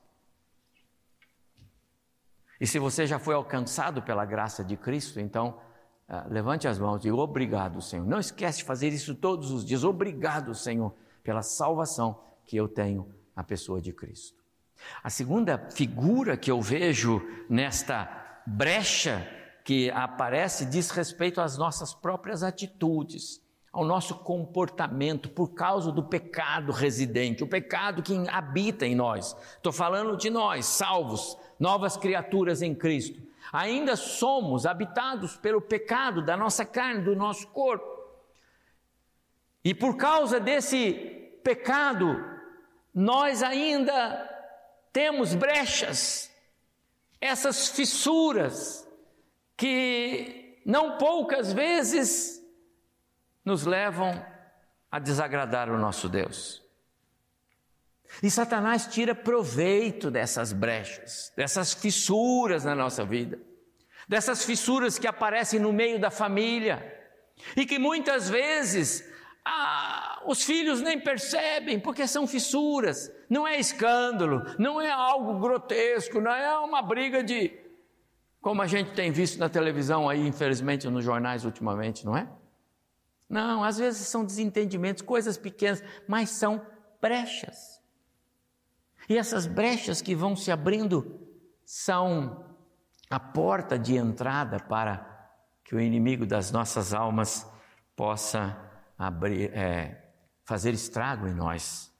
E 2.63 2.65
se 2.65 2.79
você 2.79 3.05
já 3.05 3.19
foi 3.19 3.35
alcançado 3.35 4.01
pela 4.01 4.23
graça 4.23 4.63
de 4.63 4.77
Cristo, 4.77 5.19
então 5.19 5.59
uh, 6.07 6.31
levante 6.31 6.65
as 6.65 6.79
mãos 6.79 7.03
e 7.03 7.11
obrigado, 7.11 7.81
Senhor. 7.81 8.07
Não 8.07 8.21
esquece 8.21 8.59
de 8.59 8.63
fazer 8.63 8.87
isso 8.87 9.13
todos 9.13 9.51
os 9.51 9.65
dias. 9.65 9.83
Obrigado, 9.83 10.55
Senhor, 10.55 10.95
pela 11.21 11.41
salvação 11.41 12.17
que 12.45 12.55
eu 12.55 12.69
tenho 12.69 13.13
na 13.35 13.43
pessoa 13.43 13.81
de 13.81 13.91
Cristo. 13.91 14.41
A 15.03 15.09
segunda 15.09 15.57
figura 15.71 16.37
que 16.37 16.49
eu 16.49 16.61
vejo 16.61 17.21
nesta 17.49 18.41
brecha 18.47 19.27
que 19.65 19.91
aparece 19.91 20.65
diz 20.65 20.89
respeito 20.89 21.41
às 21.41 21.57
nossas 21.57 21.93
próprias 21.93 22.43
atitudes, 22.43 23.41
ao 23.73 23.83
nosso 23.83 24.13
comportamento 24.19 25.27
por 25.29 25.55
causa 25.55 25.91
do 25.91 26.03
pecado 26.03 26.71
residente, 26.71 27.43
o 27.43 27.47
pecado 27.47 28.03
que 28.03 28.13
habita 28.29 28.85
em 28.85 28.93
nós. 28.93 29.35
Estou 29.55 29.73
falando 29.73 30.15
de 30.15 30.29
nós, 30.29 30.67
salvos, 30.67 31.35
novas 31.59 31.97
criaturas 31.97 32.61
em 32.61 32.75
Cristo. 32.75 33.19
Ainda 33.51 33.95
somos 33.95 34.67
habitados 34.67 35.35
pelo 35.37 35.59
pecado 35.59 36.23
da 36.23 36.37
nossa 36.37 36.63
carne, 36.63 37.03
do 37.03 37.15
nosso 37.15 37.47
corpo. 37.47 37.91
E 39.65 39.73
por 39.73 39.97
causa 39.97 40.39
desse 40.39 40.93
pecado, 41.43 42.23
nós 42.93 43.41
ainda 43.41 44.29
temos 44.91 45.33
brechas, 45.33 46.31
essas 47.19 47.69
fissuras, 47.69 48.87
que 49.57 50.61
não 50.63 50.97
poucas 50.97 51.51
vezes 51.51 52.32
nos 53.43 53.65
levam 53.65 54.25
a 54.91 54.99
desagradar 54.99 55.69
o 55.69 55.77
nosso 55.77 56.07
Deus. 56.07 56.61
E 58.21 58.29
Satanás 58.29 58.85
tira 58.85 59.15
proveito 59.15 60.11
dessas 60.11 60.53
brechas, 60.53 61.33
dessas 61.35 61.73
fissuras 61.73 62.63
na 62.63 62.75
nossa 62.75 63.03
vida, 63.03 63.39
dessas 64.07 64.45
fissuras 64.45 64.99
que 64.99 65.07
aparecem 65.07 65.59
no 65.59 65.73
meio 65.73 65.99
da 65.99 66.11
família 66.11 67.01
e 67.57 67.65
que 67.65 67.79
muitas 67.79 68.29
vezes 68.29 69.03
ah, 69.43 70.21
os 70.25 70.43
filhos 70.43 70.81
nem 70.81 70.99
percebem 70.99 71.79
porque 71.79 72.07
são 72.07 72.27
fissuras, 72.27 73.11
não 73.29 73.47
é 73.47 73.59
escândalo, 73.59 74.43
não 74.59 74.79
é 74.79 74.91
algo 74.91 75.39
grotesco, 75.39 76.21
não 76.21 76.31
é 76.31 76.57
uma 76.59 76.81
briga 76.81 77.23
de. 77.23 77.51
Como 78.39 78.61
a 78.61 78.67
gente 78.67 78.91
tem 78.91 79.11
visto 79.11 79.39
na 79.39 79.49
televisão 79.49 80.07
aí, 80.07 80.27
infelizmente, 80.27 80.87
nos 80.87 81.03
jornais 81.03 81.45
ultimamente, 81.45 82.05
não 82.05 82.15
é? 82.15 82.27
Não, 83.33 83.63
às 83.63 83.79
vezes 83.79 84.07
são 84.07 84.23
desentendimentos, 84.23 85.01
coisas 85.01 85.37
pequenas, 85.37 85.83
mas 86.07 86.29
são 86.29 86.63
brechas. 87.01 87.81
E 89.09 89.17
essas 89.17 89.47
brechas 89.47 90.03
que 90.03 90.13
vão 90.13 90.35
se 90.35 90.51
abrindo 90.51 91.19
são 91.65 92.45
a 93.09 93.19
porta 93.19 93.79
de 93.79 93.95
entrada 93.95 94.59
para 94.59 95.31
que 95.63 95.73
o 95.73 95.79
inimigo 95.79 96.27
das 96.27 96.51
nossas 96.51 96.93
almas 96.93 97.51
possa 97.95 98.55
abrir, 98.99 99.51
é, 99.51 100.11
fazer 100.45 100.75
estrago 100.75 101.27
em 101.27 101.33
nós. 101.33 101.91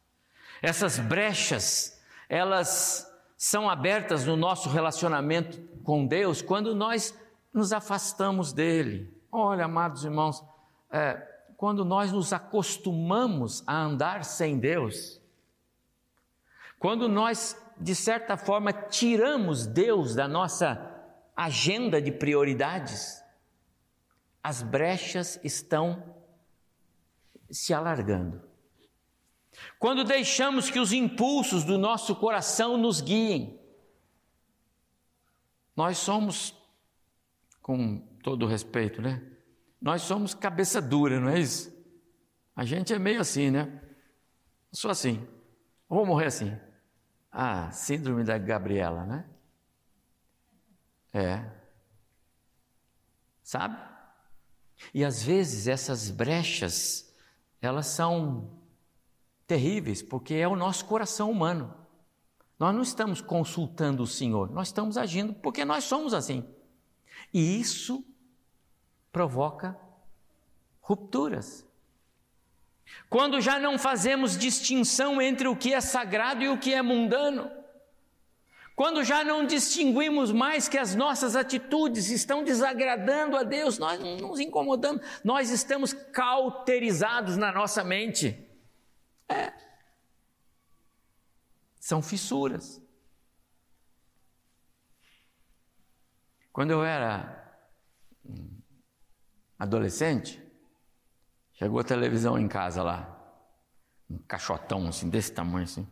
Essas 0.62 1.00
brechas, 1.00 2.00
elas 2.30 3.12
são 3.36 3.68
abertas 3.68 4.24
no 4.24 4.38
nosso 4.38 4.70
relacionamento 4.70 5.60
com 5.84 6.06
Deus 6.06 6.44
quando 6.44 6.76
nós 6.76 7.18
nos 7.52 7.74
afastamos 7.74 8.54
dele. 8.54 9.12
Olha, 9.32 9.66
amados 9.66 10.06
irmãos, 10.06 10.53
é, 10.94 11.16
quando 11.58 11.84
nós 11.84 12.12
nos 12.12 12.32
acostumamos 12.32 13.64
a 13.66 13.76
andar 13.76 14.24
sem 14.24 14.60
Deus, 14.60 15.20
quando 16.78 17.10
nós, 17.10 17.60
de 17.80 17.96
certa 17.96 18.38
forma, 18.38 18.72
tiramos 18.72 19.66
Deus 19.66 20.14
da 20.14 20.28
nossa 20.28 20.92
agenda 21.36 22.00
de 22.00 22.12
prioridades, 22.12 23.24
as 24.44 24.62
brechas 24.62 25.40
estão 25.44 26.16
se 27.50 27.74
alargando. 27.74 28.42
Quando 29.80 30.04
deixamos 30.04 30.70
que 30.70 30.80
os 30.80 30.92
impulsos 30.92 31.64
do 31.64 31.78
nosso 31.78 32.16
coração 32.16 32.78
nos 32.78 33.02
guiem, 33.02 33.60
nós 35.76 35.98
somos, 35.98 36.56
com 37.62 38.00
todo 38.22 38.46
respeito, 38.46 39.02
né? 39.02 39.33
Nós 39.84 40.04
somos 40.04 40.34
cabeça 40.34 40.82
dura, 40.82 41.20
não 41.20 41.28
é 41.28 41.38
isso? 41.38 41.70
A 42.56 42.64
gente 42.64 42.94
é 42.94 42.98
meio 42.98 43.20
assim, 43.20 43.52
né? 43.52 43.82
Sou 44.72 44.90
assim. 44.90 45.28
Vou 45.90 46.06
morrer 46.06 46.28
assim. 46.28 46.58
Ah, 47.30 47.70
síndrome 47.70 48.24
da 48.24 48.38
Gabriela, 48.38 49.06
né? 49.06 49.26
É. 51.12 51.52
Sabe? 53.44 53.78
E 54.94 55.04
às 55.04 55.22
vezes 55.22 55.68
essas 55.68 56.10
brechas 56.10 57.14
elas 57.62 57.88
são 57.88 58.58
terríveis, 59.46 60.02
porque 60.02 60.36
é 60.36 60.48
o 60.48 60.56
nosso 60.56 60.86
coração 60.86 61.30
humano. 61.30 61.76
Nós 62.58 62.74
não 62.74 62.84
estamos 62.84 63.20
consultando 63.20 64.04
o 64.04 64.08
Senhor, 64.08 64.50
nós 64.50 64.70
estamos 64.70 64.98
agindo 64.98 65.34
porque 65.34 65.66
nós 65.66 65.84
somos 65.84 66.14
assim. 66.14 66.50
E 67.34 67.60
isso 67.60 68.06
provoca 69.14 69.80
rupturas. 70.82 71.66
Quando 73.10 73.40
já 73.40 73.60
não 73.60 73.78
fazemos 73.78 74.36
distinção 74.36 75.22
entre 75.22 75.48
o 75.48 75.56
que 75.56 75.74
é 75.74 75.80
sagrado 75.80 76.44
e 76.44 76.50
o 76.50 76.58
que 76.58 76.74
é 76.74 76.82
mundano. 76.82 77.50
Quando 78.76 79.04
já 79.04 79.24
não 79.24 79.46
distinguimos 79.46 80.32
mais 80.32 80.68
que 80.68 80.80
as 80.80 80.96
nossas 80.96 81.36
atitudes 81.36 82.10
estão 82.10 82.44
desagradando 82.44 83.38
a 83.38 83.44
Deus, 83.44 83.78
nós 83.78 84.00
não 84.00 84.18
nos 84.18 84.40
incomodamos, 84.40 85.06
nós 85.24 85.52
estamos 85.52 85.94
cauterizados 85.94 87.38
na 87.38 87.52
nossa 87.52 87.84
mente. 87.84 88.50
É. 89.30 89.54
São 91.80 92.02
fissuras. 92.02 92.82
Quando 96.52 96.72
eu 96.72 96.84
era 96.84 97.43
adolescente, 99.64 100.42
chegou 101.54 101.80
a 101.80 101.84
televisão 101.84 102.38
em 102.38 102.48
casa 102.48 102.84
lá, 102.84 103.20
um 104.10 104.18
caixotão 104.20 104.88
assim, 104.88 105.10
desse 105.10 105.32
tamanho 105.32 105.64
assim. 105.64 105.88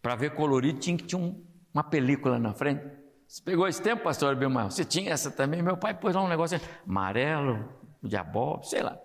Para 0.00 0.16
ver 0.16 0.34
colorido 0.34 0.78
tinha 0.78 0.96
que 0.96 1.04
ter 1.04 1.16
um 1.16 1.46
uma 1.72 1.84
película 1.84 2.38
na 2.38 2.52
frente. 2.52 2.84
Você 3.26 3.42
pegou 3.42 3.68
esse 3.68 3.80
tempo, 3.80 4.02
pastor 4.02 4.34
Bilmar? 4.34 4.70
Você 4.70 4.84
tinha 4.84 5.12
essa 5.12 5.30
também? 5.30 5.62
Meu 5.62 5.76
pai 5.76 5.94
pôs 5.94 6.14
lá 6.14 6.22
um 6.22 6.28
negócio 6.28 6.60
amarelo, 6.86 7.68
diabó, 8.02 8.62
sei 8.62 8.82
lá. 8.82 8.98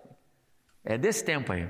É 0.82 0.96
desse 0.96 1.24
tempo 1.24 1.52
aí. 1.52 1.68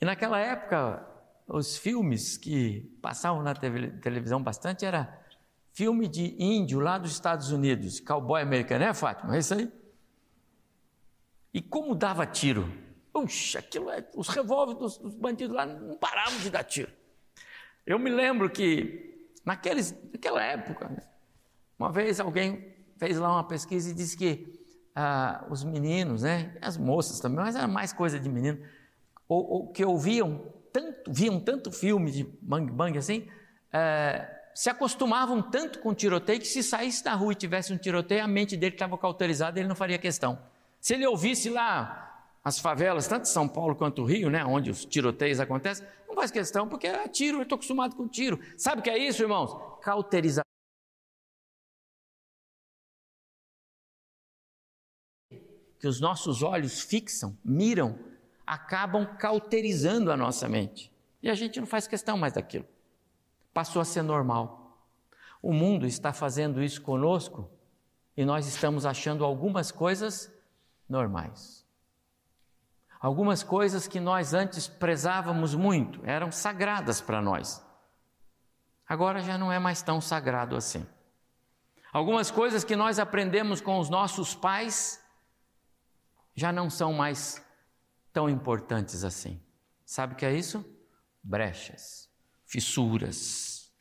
E 0.00 0.04
naquela 0.04 0.38
época, 0.38 1.06
os 1.46 1.78
filmes 1.78 2.36
que 2.36 2.80
passavam 3.00 3.42
na 3.42 3.54
televisão 3.54 4.42
bastante 4.42 4.84
era 4.84 5.24
filme 5.72 6.08
de 6.08 6.36
índio 6.38 6.80
lá 6.80 6.98
dos 6.98 7.12
Estados 7.12 7.50
Unidos, 7.50 8.00
cowboy 8.00 8.42
americano, 8.42 8.84
é 8.84 8.92
Fátima? 8.92 9.36
É 9.36 9.38
isso 9.38 9.54
aí? 9.54 9.72
E 11.56 11.62
como 11.62 11.94
dava 11.94 12.26
tiro? 12.26 12.70
Puxa, 13.10 13.60
aquilo 13.60 13.88
é, 13.88 14.06
os 14.14 14.28
revólveres 14.28 14.78
dos, 14.78 14.98
dos, 14.98 15.14
bandidos 15.14 15.56
lá 15.56 15.64
não 15.64 15.96
paravam 15.96 16.38
de 16.40 16.50
dar 16.50 16.62
tiro. 16.62 16.92
Eu 17.86 17.98
me 17.98 18.10
lembro 18.10 18.50
que 18.50 19.30
naqueles, 19.42 19.96
naquela 20.12 20.44
época, 20.44 21.02
uma 21.78 21.90
vez 21.90 22.20
alguém 22.20 22.74
fez 22.98 23.16
lá 23.16 23.32
uma 23.32 23.44
pesquisa 23.44 23.90
e 23.90 23.94
disse 23.94 24.18
que 24.18 24.60
ah, 24.94 25.46
os 25.48 25.64
meninos, 25.64 26.24
né, 26.24 26.54
as 26.60 26.76
moças 26.76 27.20
também, 27.20 27.38
mas 27.38 27.56
era 27.56 27.66
mais 27.66 27.90
coisa 27.90 28.20
de 28.20 28.28
menino, 28.28 28.62
ou, 29.26 29.50
ou 29.50 29.72
que 29.72 29.82
ouviam 29.82 30.52
tanto, 30.70 31.10
viam 31.10 31.40
tanto 31.40 31.72
filme 31.72 32.10
de 32.10 32.24
bang 32.42 32.70
bang 32.70 32.98
assim, 32.98 33.30
é, 33.72 34.30
se 34.54 34.68
acostumavam 34.68 35.40
tanto 35.40 35.78
com 35.78 35.94
tiroteio 35.94 36.38
que 36.38 36.46
se 36.46 36.62
saísse 36.62 37.02
da 37.02 37.14
rua 37.14 37.32
e 37.32 37.34
tivesse 37.34 37.72
um 37.72 37.78
tiroteio, 37.78 38.22
a 38.22 38.28
mente 38.28 38.58
dele 38.58 38.74
estava 38.74 38.98
cauterizada, 38.98 39.58
ele 39.58 39.68
não 39.68 39.74
faria 39.74 39.96
questão. 39.96 40.38
Se 40.86 40.94
ele 40.94 41.04
ouvisse 41.04 41.50
lá 41.50 42.30
as 42.44 42.60
favelas, 42.60 43.08
tanto 43.08 43.26
São 43.26 43.48
Paulo 43.48 43.74
quanto 43.74 44.04
Rio, 44.04 44.30
né, 44.30 44.44
onde 44.44 44.70
os 44.70 44.84
tiroteios 44.84 45.40
acontecem, 45.40 45.84
não 46.06 46.14
faz 46.14 46.30
questão, 46.30 46.68
porque 46.68 46.86
é 46.86 47.08
tiro, 47.08 47.38
eu 47.38 47.42
estou 47.42 47.56
acostumado 47.56 47.96
com 47.96 48.06
tiro. 48.06 48.38
Sabe 48.56 48.78
o 48.78 48.84
que 48.84 48.90
é 48.90 48.96
isso, 48.96 49.20
irmãos? 49.20 49.50
Cauterizar. 49.82 50.44
Que 55.80 55.88
os 55.88 56.00
nossos 56.00 56.40
olhos 56.44 56.82
fixam, 56.82 57.36
miram, 57.44 57.98
acabam 58.46 59.04
cauterizando 59.18 60.12
a 60.12 60.16
nossa 60.16 60.48
mente. 60.48 60.92
E 61.20 61.28
a 61.28 61.34
gente 61.34 61.58
não 61.58 61.66
faz 61.66 61.88
questão 61.88 62.16
mais 62.16 62.34
daquilo 62.34 62.64
passou 63.52 63.82
a 63.82 63.84
ser 63.84 64.02
normal. 64.02 64.78
O 65.42 65.52
mundo 65.52 65.84
está 65.84 66.12
fazendo 66.12 66.62
isso 66.62 66.80
conosco 66.80 67.50
e 68.16 68.24
nós 68.24 68.46
estamos 68.46 68.86
achando 68.86 69.24
algumas 69.24 69.72
coisas 69.72 70.30
normais. 70.88 71.66
Algumas 73.00 73.42
coisas 73.42 73.86
que 73.86 74.00
nós 74.00 74.34
antes 74.34 74.66
prezávamos 74.66 75.54
muito, 75.54 76.04
eram 76.04 76.32
sagradas 76.32 77.00
para 77.00 77.20
nós. 77.20 77.64
Agora 78.88 79.20
já 79.20 79.36
não 79.36 79.52
é 79.52 79.58
mais 79.58 79.82
tão 79.82 80.00
sagrado 80.00 80.56
assim. 80.56 80.86
Algumas 81.92 82.30
coisas 82.30 82.64
que 82.64 82.76
nós 82.76 82.98
aprendemos 82.98 83.60
com 83.60 83.78
os 83.78 83.88
nossos 83.88 84.34
pais 84.34 85.02
já 86.34 86.52
não 86.52 86.68
são 86.68 86.92
mais 86.92 87.44
tão 88.12 88.28
importantes 88.28 89.04
assim. 89.04 89.42
Sabe 89.84 90.14
o 90.14 90.16
que 90.16 90.26
é 90.26 90.34
isso? 90.34 90.64
Brechas 91.22 92.06
fissuras 92.46 93.72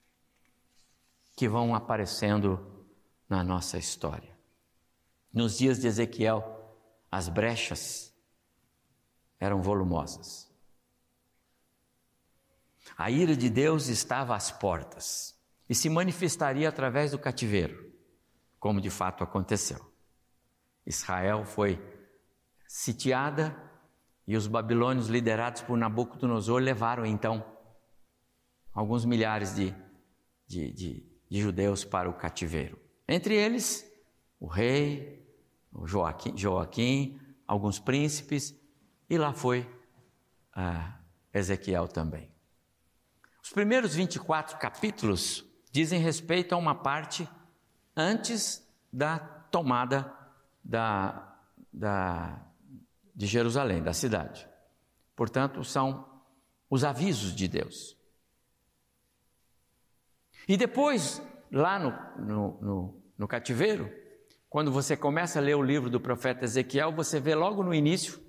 que 1.36 1.48
vão 1.48 1.76
aparecendo 1.76 2.88
na 3.30 3.44
nossa 3.44 3.78
história. 3.78 4.36
Nos 5.32 5.58
dias 5.58 5.80
de 5.80 5.88
Ezequiel, 5.88 6.55
as 7.12 7.30
brechas 7.30 8.14
eram 9.40 9.62
volumosas. 9.62 10.52
A 12.98 13.10
ira 13.10 13.36
de 13.36 13.50
Deus 13.50 13.88
estava 13.88 14.36
às 14.36 14.52
portas 14.52 15.38
e 15.68 15.76
se 15.76 15.90
manifestaria 15.90 16.70
através 16.70 17.12
do 17.12 17.20
cativeiro, 17.20 17.92
como 18.60 18.80
de 18.80 18.90
fato 18.90 19.24
aconteceu. 19.24 19.80
Israel 20.86 21.44
foi 21.46 21.82
sitiada 22.68 23.56
e 24.28 24.36
os 24.36 24.48
babilônios, 24.48 25.08
liderados 25.08 25.62
por 25.62 25.78
Nabucodonosor, 25.78 26.62
levaram 26.62 27.06
então 27.06 27.46
alguns 28.74 29.06
milhares 29.06 29.56
de, 29.56 29.74
de, 30.48 30.72
de, 30.72 31.06
de 31.30 31.42
judeus 31.42 31.86
para 31.86 32.10
o 32.10 32.14
cativeiro. 32.14 32.80
Entre 33.08 33.36
eles, 33.36 33.86
o 34.40 34.48
rei, 34.48 35.25
Joaquim, 35.84 36.38
Joaquim 36.38 37.20
alguns 37.48 37.80
príncipes, 37.80 38.56
e 39.10 39.18
lá 39.18 39.34
foi 39.34 39.70
ah, 40.54 40.98
Ezequiel 41.34 41.88
também. 41.88 42.32
Os 43.44 43.52
primeiros 43.52 43.94
24 43.94 44.58
capítulos 44.58 45.46
dizem 45.72 46.00
respeito 46.00 46.54
a 46.54 46.58
uma 46.58 46.74
parte 46.74 47.30
antes 47.96 48.66
da 48.92 49.20
tomada 49.20 50.12
da, 50.64 51.38
da, 51.72 52.42
de 53.14 53.28
Jerusalém, 53.28 53.84
da 53.84 53.94
cidade. 53.94 54.48
Portanto, 55.16 55.64
são 55.64 56.10
os 56.70 56.84
avisos 56.84 57.36
de 57.36 57.48
Deus. 57.48 57.96
E 60.48 60.58
depois, 60.58 61.22
lá 61.52 61.78
no, 61.78 61.92
no, 62.18 62.62
no, 62.62 63.04
no 63.18 63.28
cativeiro, 63.28 63.92
quando 64.56 64.72
você 64.72 64.96
começa 64.96 65.38
a 65.38 65.42
ler 65.42 65.56
o 65.56 65.62
livro 65.62 65.90
do 65.90 66.00
profeta 66.00 66.46
Ezequiel, 66.46 66.94
você 66.94 67.20
vê 67.20 67.36
logo 67.36 67.62
no 67.62 67.74
início 67.74 68.22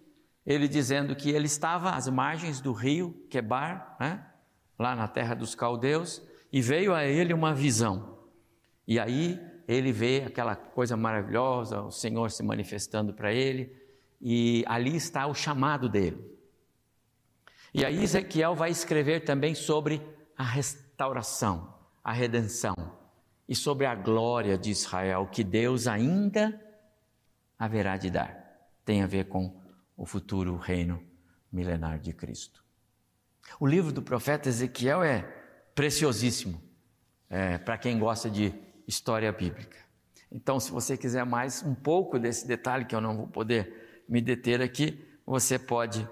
ele 0.45 0.67
dizendo 0.67 1.15
que 1.15 1.31
ele 1.31 1.47
estava 1.47 1.91
às 1.91 2.09
margens 2.09 2.61
do 2.61 2.73
rio 2.73 3.25
Quebar, 3.31 3.97
né? 4.01 4.27
lá 4.77 4.97
na 4.97 5.07
terra 5.07 5.37
dos 5.37 5.55
caldeus, 5.55 6.21
e 6.53 6.61
veio 6.61 6.93
a 6.93 7.05
ele 7.05 7.33
uma 7.33 7.55
visão. 7.55 8.19
E 8.89 8.99
aí 8.99 9.41
ele 9.69 9.93
vê 9.93 10.25
aquela 10.27 10.57
coisa 10.57 10.97
maravilhosa, 10.97 11.83
o 11.83 11.93
Senhor 11.93 12.29
se 12.33 12.43
manifestando 12.43 13.15
para 13.15 13.33
ele, 13.33 13.73
e 14.21 14.65
ali 14.67 14.97
está 14.97 15.29
o 15.29 15.35
chamado 15.35 15.89
dele. 15.89 16.29
E 17.73 17.85
aí 17.85 18.03
Ezequiel 18.03 18.57
vai 18.57 18.73
escrever 18.73 19.21
também 19.21 19.55
sobre 19.55 20.03
a 20.37 20.43
restauração 20.43 21.73
a 22.03 22.13
redenção 22.13 23.06
e 23.49 23.55
sobre 23.55 23.87
a 23.87 23.95
glória 23.95 24.59
de 24.59 24.71
Israel 24.71 25.27
que 25.27 25.45
Deus 25.45 25.87
ainda 25.87 26.61
haverá 27.59 27.97
de 27.97 28.11
dar. 28.11 28.71
Tem 28.85 29.03
a 29.03 29.07
ver 29.07 29.29
com 29.29 29.61
o 29.97 30.05
futuro 30.05 30.57
reino 30.57 31.03
milenar 31.51 31.99
de 31.99 32.13
Cristo. 32.13 32.65
O 33.59 33.67
livro 33.67 33.93
do 33.93 34.03
profeta 34.03 34.49
Ezequiel 34.49 35.03
é 35.03 35.23
preciosíssimo 35.75 36.61
é, 37.31 37.59
para 37.59 37.79
quem 37.79 37.99
gosta 37.99 38.29
de 38.29 38.53
história 38.87 39.31
bíblica. 39.33 39.79
Então, 40.31 40.59
se 40.59 40.71
você 40.71 40.97
quiser 40.97 41.25
mais 41.25 41.63
um 41.63 41.75
pouco 41.75 42.19
desse 42.19 42.47
detalhe, 42.47 42.85
que 42.85 42.95
eu 42.95 43.01
não 43.01 43.17
vou 43.17 43.27
poder 43.29 44.05
me 44.09 44.21
deter 44.21 44.61
aqui, 44.61 45.05
você 45.25 45.59
pode 45.59 46.09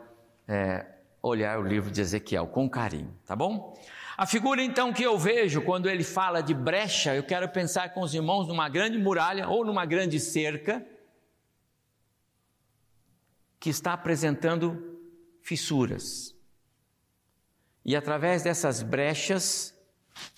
é, 0.47 0.87
olhar 1.23 1.59
o 1.59 1.63
livro 1.63 1.91
de 1.91 2.01
Ezequiel 2.01 2.47
com 2.47 2.69
carinho, 2.69 3.13
tá 3.27 3.35
bom? 3.35 3.77
A 4.17 4.27
figura 4.27 4.63
então 4.63 4.93
que 4.93 5.03
eu 5.03 5.19
vejo 5.19 5.63
quando 5.63 5.89
ele 5.89 6.05
fala 6.05 6.41
de 6.41 6.55
brecha, 6.55 7.15
eu 7.15 7.23
quero 7.25 7.49
pensar 7.49 7.93
com 7.93 8.01
os 8.01 8.15
irmãos 8.15 8.47
numa 8.47 8.69
grande 8.69 8.97
muralha 8.97 9.49
ou 9.49 9.65
numa 9.65 9.85
grande 9.85 10.21
cerca 10.21 10.87
que 13.59 13.71
está 13.71 13.93
apresentando 13.93 15.01
fissuras. 15.43 16.35
E 17.85 17.97
através 17.97 18.43
dessas 18.43 18.83
brechas, 18.83 19.75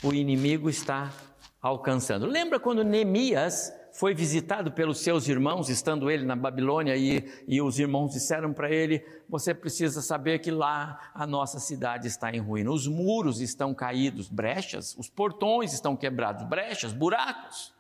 o 0.02 0.12
inimigo 0.12 0.70
está 0.70 1.12
alcançando. 1.60 2.26
Lembra 2.26 2.58
quando 2.58 2.82
Neemias 2.82 3.72
foi 3.98 4.14
visitado 4.14 4.70
pelos 4.72 5.00
seus 5.00 5.26
irmãos, 5.26 5.70
estando 5.70 6.10
ele 6.10 6.24
na 6.24 6.36
Babilônia, 6.36 6.94
e, 6.96 7.24
e 7.48 7.62
os 7.62 7.78
irmãos 7.78 8.12
disseram 8.12 8.52
para 8.52 8.70
ele: 8.70 9.02
Você 9.26 9.54
precisa 9.54 10.02
saber 10.02 10.38
que 10.40 10.50
lá 10.50 11.10
a 11.14 11.26
nossa 11.26 11.58
cidade 11.58 12.06
está 12.06 12.30
em 12.30 12.38
ruína, 12.38 12.70
os 12.70 12.86
muros 12.86 13.40
estão 13.40 13.74
caídos, 13.74 14.28
brechas, 14.28 14.94
os 14.98 15.08
portões 15.08 15.72
estão 15.72 15.96
quebrados, 15.96 16.46
brechas, 16.46 16.92
buracos, 16.92 17.74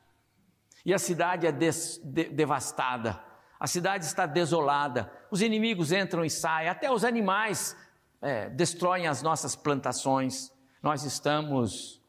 e 0.86 0.94
a 0.94 0.98
cidade 0.98 1.46
é 1.46 1.52
des, 1.52 2.00
de, 2.02 2.24
devastada, 2.30 3.22
a 3.60 3.66
cidade 3.66 4.06
está 4.06 4.24
desolada, 4.24 5.12
os 5.30 5.42
inimigos 5.42 5.92
entram 5.92 6.24
e 6.24 6.30
saem, 6.30 6.70
até 6.70 6.90
os 6.90 7.04
animais 7.04 7.76
é, 8.22 8.48
destroem 8.48 9.06
as 9.06 9.20
nossas 9.20 9.54
plantações, 9.54 10.50
nós 10.82 11.04
estamos 11.04 12.00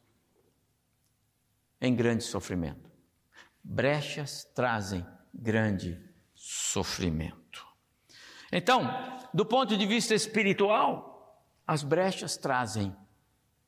em 1.78 1.94
grande 1.94 2.24
sofrimento 2.24 2.88
brechas 3.68 4.44
trazem 4.54 5.06
grande 5.32 6.02
sofrimento. 6.34 7.66
Então, 8.50 8.82
do 9.34 9.44
ponto 9.44 9.76
de 9.76 9.84
vista 9.84 10.14
espiritual, 10.14 11.44
as 11.66 11.82
brechas 11.82 12.38
trazem, 12.38 12.96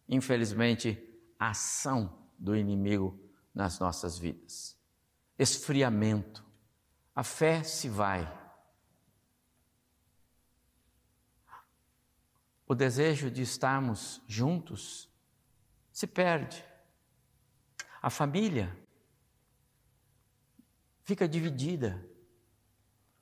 infelizmente, 0.08 0.98
a 1.38 1.50
ação 1.50 2.26
do 2.38 2.56
inimigo 2.56 3.20
nas 3.54 3.78
nossas 3.78 4.18
vidas. 4.18 4.78
Esfriamento. 5.38 6.42
A 7.14 7.22
fé 7.22 7.62
se 7.62 7.88
vai. 7.88 8.40
O 12.66 12.74
desejo 12.74 13.30
de 13.30 13.42
estarmos 13.42 14.22
juntos 14.26 15.10
se 15.92 16.06
perde. 16.06 16.64
A 18.00 18.08
família 18.08 18.74
fica 21.10 21.28
dividida. 21.28 22.08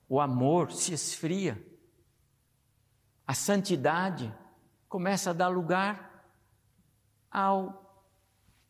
O 0.06 0.20
amor 0.20 0.70
se 0.72 0.92
esfria. 0.92 1.66
A 3.26 3.32
santidade 3.32 4.30
começa 4.90 5.30
a 5.30 5.32
dar 5.32 5.48
lugar 5.48 6.22
ao 7.30 8.06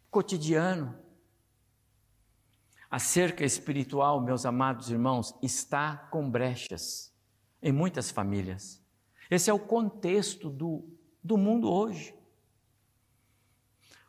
cotidiano, 0.08 0.96
A 2.90 2.98
cerca 2.98 3.44
espiritual, 3.44 4.18
meus 4.18 4.46
amados 4.46 4.88
irmãos, 4.88 5.34
está 5.42 5.94
com 6.10 6.30
brechas 6.30 7.12
em 7.60 7.70
muitas 7.70 8.10
famílias. 8.10 8.82
Esse 9.30 9.50
é 9.50 9.52
o 9.52 9.58
contexto 9.58 10.48
do, 10.48 10.88
do 11.22 11.36
mundo 11.36 11.70
hoje. 11.70 12.14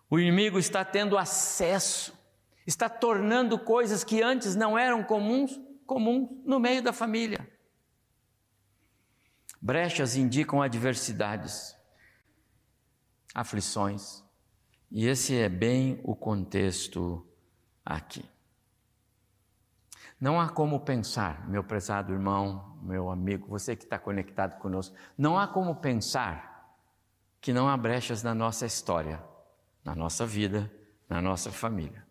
O 0.10 0.17
inimigo 0.17 0.58
está 0.58 0.86
tendo 0.86 1.17
acesso, 1.17 2.17
está 2.69 2.88
tornando 2.88 3.60
coisas 3.60 4.03
que 4.03 4.21
antes 4.21 4.55
não 4.55 4.77
eram 4.77 5.03
comuns, 5.03 5.60
comuns 5.86 6.29
no 6.45 6.60
meio 6.60 6.82
da 6.82 6.93
família. 6.93 7.47
Brechas 9.62 10.15
indicam 10.15 10.62
adversidades, 10.62 11.75
aflições, 13.36 14.23
e 14.89 15.08
esse 15.08 15.36
é 15.36 15.49
bem 15.49 15.99
o 16.03 16.15
contexto 16.15 17.27
aqui. 17.86 18.23
Não 20.19 20.39
há 20.39 20.49
como 20.49 20.79
pensar, 20.79 21.47
meu 21.49 21.63
prezado 21.63 22.13
irmão, 22.13 22.77
meu 22.82 23.10
amigo, 23.10 23.47
você 23.47 23.75
que 23.75 23.84
está 23.84 23.99
conectado 23.99 24.58
conosco, 24.60 24.95
não 25.17 25.38
há 25.38 25.47
como 25.47 25.75
pensar 25.75 26.77
que 27.41 27.51
não 27.51 27.67
há 27.67 27.75
brechas 27.75 28.23
na 28.23 28.34
nossa 28.34 28.65
história 28.65 29.21
na 29.84 29.95
nossa 29.95 30.25
vida, 30.25 30.71
na 31.08 31.21
nossa 31.21 31.51
família. 31.51 32.05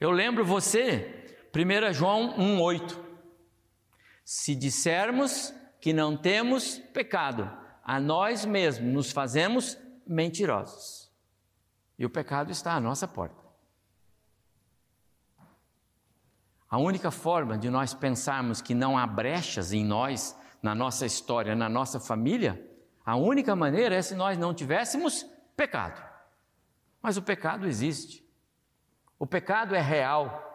Eu 0.00 0.10
lembro 0.10 0.44
você, 0.44 1.36
1 1.54 1.92
João 1.92 2.36
1,8. 2.38 2.98
Se 4.24 4.54
dissermos 4.54 5.54
que 5.80 5.92
não 5.92 6.16
temos 6.16 6.78
pecado, 6.78 7.50
a 7.84 8.00
nós 8.00 8.44
mesmos 8.44 8.92
nos 8.92 9.12
fazemos 9.12 9.76
mentirosos. 10.06 11.12
E 11.98 12.06
o 12.06 12.10
pecado 12.10 12.50
está 12.50 12.72
à 12.72 12.80
nossa 12.80 13.06
porta. 13.06 13.38
A 16.68 16.78
única 16.78 17.10
forma 17.10 17.58
de 17.58 17.68
nós 17.68 17.92
pensarmos 17.92 18.62
que 18.62 18.74
não 18.74 18.96
há 18.96 19.06
brechas 19.06 19.72
em 19.72 19.84
nós, 19.84 20.34
na 20.62 20.74
nossa 20.74 21.04
história, 21.04 21.54
na 21.54 21.68
nossa 21.68 22.00
família, 22.00 22.64
a 23.04 23.16
única 23.16 23.54
maneira 23.54 23.96
é 23.96 24.02
se 24.02 24.14
nós 24.14 24.38
não 24.38 24.54
tivéssemos 24.54 25.26
Pecado. 25.60 26.02
Mas 27.02 27.18
o 27.18 27.22
pecado 27.22 27.66
existe. 27.66 28.26
O 29.20 29.26
pecado 29.26 29.74
é 29.74 29.80
real. 29.82 30.46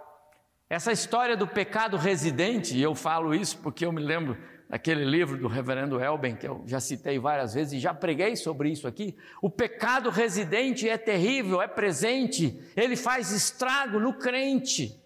Essa 0.68 0.92
história 0.92 1.38
do 1.38 1.48
pecado 1.48 1.98
residente, 1.98 2.76
e 2.76 2.82
eu 2.82 2.96
falo 2.96 3.36
isso 3.36 3.60
porque 3.60 3.86
eu 3.86 3.92
me 3.92 4.02
lembro 4.02 4.36
daquele 4.68 5.06
livro 5.06 5.38
do 5.38 5.48
reverendo 5.48 6.04
Elben, 6.04 6.36
que 6.36 6.48
eu 6.48 6.64
já 6.66 6.80
citei 6.80 7.20
várias 7.20 7.54
vezes 7.54 7.74
e 7.74 7.80
já 7.80 7.94
preguei 7.94 8.36
sobre 8.36 8.72
isso 8.72 8.88
aqui. 8.88 9.16
O 9.40 9.52
pecado 9.52 10.10
residente 10.10 10.90
é 10.90 10.98
terrível, 10.98 11.62
é 11.62 11.68
presente, 11.68 12.60
ele 12.76 12.96
faz 12.96 13.30
estrago 13.30 14.00
no 14.00 14.16
crente, 14.16 15.00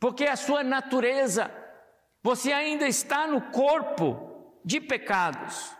porque 0.00 0.24
é 0.24 0.32
a 0.32 0.36
sua 0.36 0.64
natureza. 0.64 1.48
Você 2.20 2.52
ainda 2.52 2.88
está 2.88 3.28
no 3.28 3.40
corpo 3.52 4.58
de 4.64 4.80
pecados, 4.80 5.70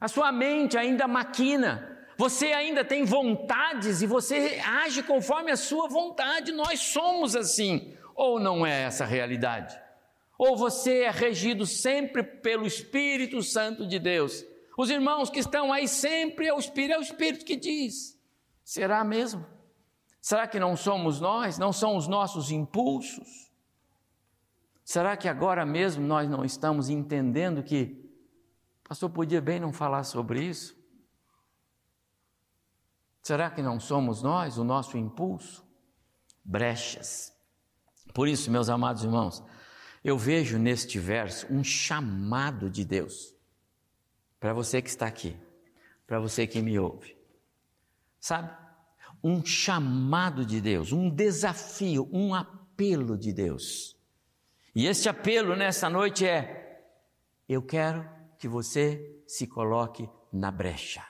a 0.00 0.08
sua 0.08 0.32
mente 0.32 0.78
ainda 0.78 1.06
maquina, 1.06 1.87
você 2.18 2.46
ainda 2.46 2.84
tem 2.84 3.04
vontades 3.04 4.02
e 4.02 4.06
você 4.06 4.60
age 4.64 5.04
conforme 5.04 5.52
a 5.52 5.56
sua 5.56 5.86
vontade. 5.86 6.50
Nós 6.50 6.80
somos 6.80 7.36
assim. 7.36 7.94
Ou 8.12 8.40
não 8.40 8.66
é 8.66 8.82
essa 8.82 9.04
a 9.04 9.06
realidade? 9.06 9.80
Ou 10.36 10.56
você 10.56 11.02
é 11.02 11.10
regido 11.10 11.64
sempre 11.64 12.24
pelo 12.24 12.66
Espírito 12.66 13.40
Santo 13.40 13.86
de 13.86 14.00
Deus? 14.00 14.44
Os 14.76 14.90
irmãos 14.90 15.30
que 15.30 15.38
estão 15.38 15.72
aí 15.72 15.86
sempre 15.86 16.48
é 16.48 16.52
o 16.52 16.58
Espírito, 16.58 16.94
é 16.94 16.98
o 16.98 17.02
Espírito 17.02 17.44
que 17.44 17.54
diz. 17.54 18.20
Será 18.64 19.04
mesmo? 19.04 19.46
Será 20.20 20.48
que 20.48 20.58
não 20.58 20.76
somos 20.76 21.20
nós? 21.20 21.56
Não 21.56 21.72
são 21.72 21.96
os 21.96 22.08
nossos 22.08 22.50
impulsos? 22.50 23.48
Será 24.84 25.16
que 25.16 25.28
agora 25.28 25.64
mesmo 25.64 26.04
nós 26.04 26.28
não 26.28 26.44
estamos 26.44 26.88
entendendo 26.88 27.62
que 27.62 28.10
pastor 28.82 29.08
podia 29.08 29.40
bem 29.40 29.60
não 29.60 29.72
falar 29.72 30.02
sobre 30.02 30.42
isso? 30.42 30.77
Será 33.22 33.50
que 33.50 33.62
não 33.62 33.78
somos 33.78 34.22
nós, 34.22 34.58
o 34.58 34.64
nosso 34.64 34.96
impulso? 34.96 35.66
Brechas. 36.44 37.32
Por 38.14 38.26
isso, 38.26 38.50
meus 38.50 38.68
amados 38.68 39.04
irmãos, 39.04 39.44
eu 40.02 40.16
vejo 40.16 40.58
neste 40.58 40.98
verso 40.98 41.46
um 41.52 41.62
chamado 41.62 42.70
de 42.70 42.84
Deus 42.84 43.34
para 44.40 44.52
você 44.52 44.80
que 44.80 44.88
está 44.88 45.06
aqui, 45.06 45.36
para 46.06 46.18
você 46.20 46.46
que 46.46 46.62
me 46.62 46.78
ouve. 46.78 47.16
Sabe? 48.20 48.50
Um 49.22 49.44
chamado 49.44 50.44
de 50.44 50.60
Deus, 50.60 50.92
um 50.92 51.10
desafio, 51.10 52.08
um 52.12 52.34
apelo 52.34 53.18
de 53.18 53.32
Deus. 53.32 53.96
E 54.74 54.86
este 54.86 55.08
apelo 55.08 55.56
nessa 55.56 55.90
noite 55.90 56.26
é: 56.26 56.88
eu 57.48 57.60
quero 57.60 58.08
que 58.38 58.46
você 58.46 59.22
se 59.26 59.46
coloque 59.46 60.08
na 60.32 60.50
brecha 60.50 61.07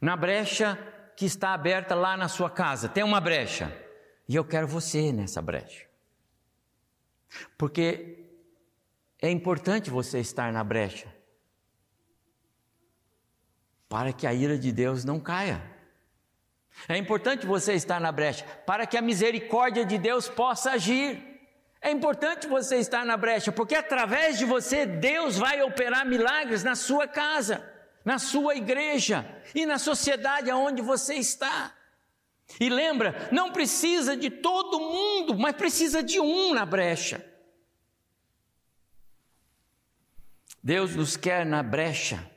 na 0.00 0.16
brecha 0.16 0.78
que 1.14 1.26
está 1.26 1.52
aberta 1.52 1.94
lá 1.94 2.16
na 2.16 2.28
sua 2.28 2.48
casa. 2.48 2.88
Tem 2.88 3.04
uma 3.04 3.20
brecha. 3.20 3.70
E 4.26 4.34
eu 4.34 4.44
quero 4.44 4.66
você 4.66 5.12
nessa 5.12 5.42
brecha. 5.42 5.86
Porque 7.58 8.24
é 9.20 9.30
importante 9.30 9.90
você 9.90 10.18
estar 10.18 10.52
na 10.52 10.64
brecha. 10.64 11.12
Para 13.88 14.12
que 14.12 14.26
a 14.26 14.32
ira 14.32 14.58
de 14.58 14.72
Deus 14.72 15.04
não 15.04 15.20
caia. 15.20 15.62
É 16.88 16.96
importante 16.96 17.44
você 17.44 17.74
estar 17.74 18.00
na 18.00 18.10
brecha 18.10 18.44
para 18.64 18.86
que 18.86 18.96
a 18.96 19.02
misericórdia 19.02 19.84
de 19.84 19.98
Deus 19.98 20.28
possa 20.28 20.72
agir. 20.72 21.26
É 21.82 21.90
importante 21.90 22.46
você 22.46 22.76
estar 22.76 23.04
na 23.04 23.16
brecha, 23.16 23.50
porque 23.50 23.74
através 23.74 24.38
de 24.38 24.44
você 24.44 24.86
Deus 24.86 25.36
vai 25.36 25.60
operar 25.62 26.06
milagres 26.06 26.62
na 26.62 26.74
sua 26.74 27.08
casa 27.08 27.69
na 28.04 28.18
sua 28.18 28.54
igreja 28.54 29.42
e 29.54 29.66
na 29.66 29.78
sociedade 29.78 30.50
aonde 30.50 30.82
você 30.82 31.14
está. 31.14 31.74
E 32.58 32.68
lembra, 32.68 33.28
não 33.30 33.52
precisa 33.52 34.16
de 34.16 34.30
todo 34.30 34.80
mundo, 34.80 35.38
mas 35.38 35.54
precisa 35.54 36.02
de 36.02 36.18
um 36.18 36.54
na 36.54 36.66
brecha. 36.66 37.24
Deus 40.62 40.94
nos 40.94 41.16
quer 41.16 41.46
na 41.46 41.62
brecha, 41.62 42.28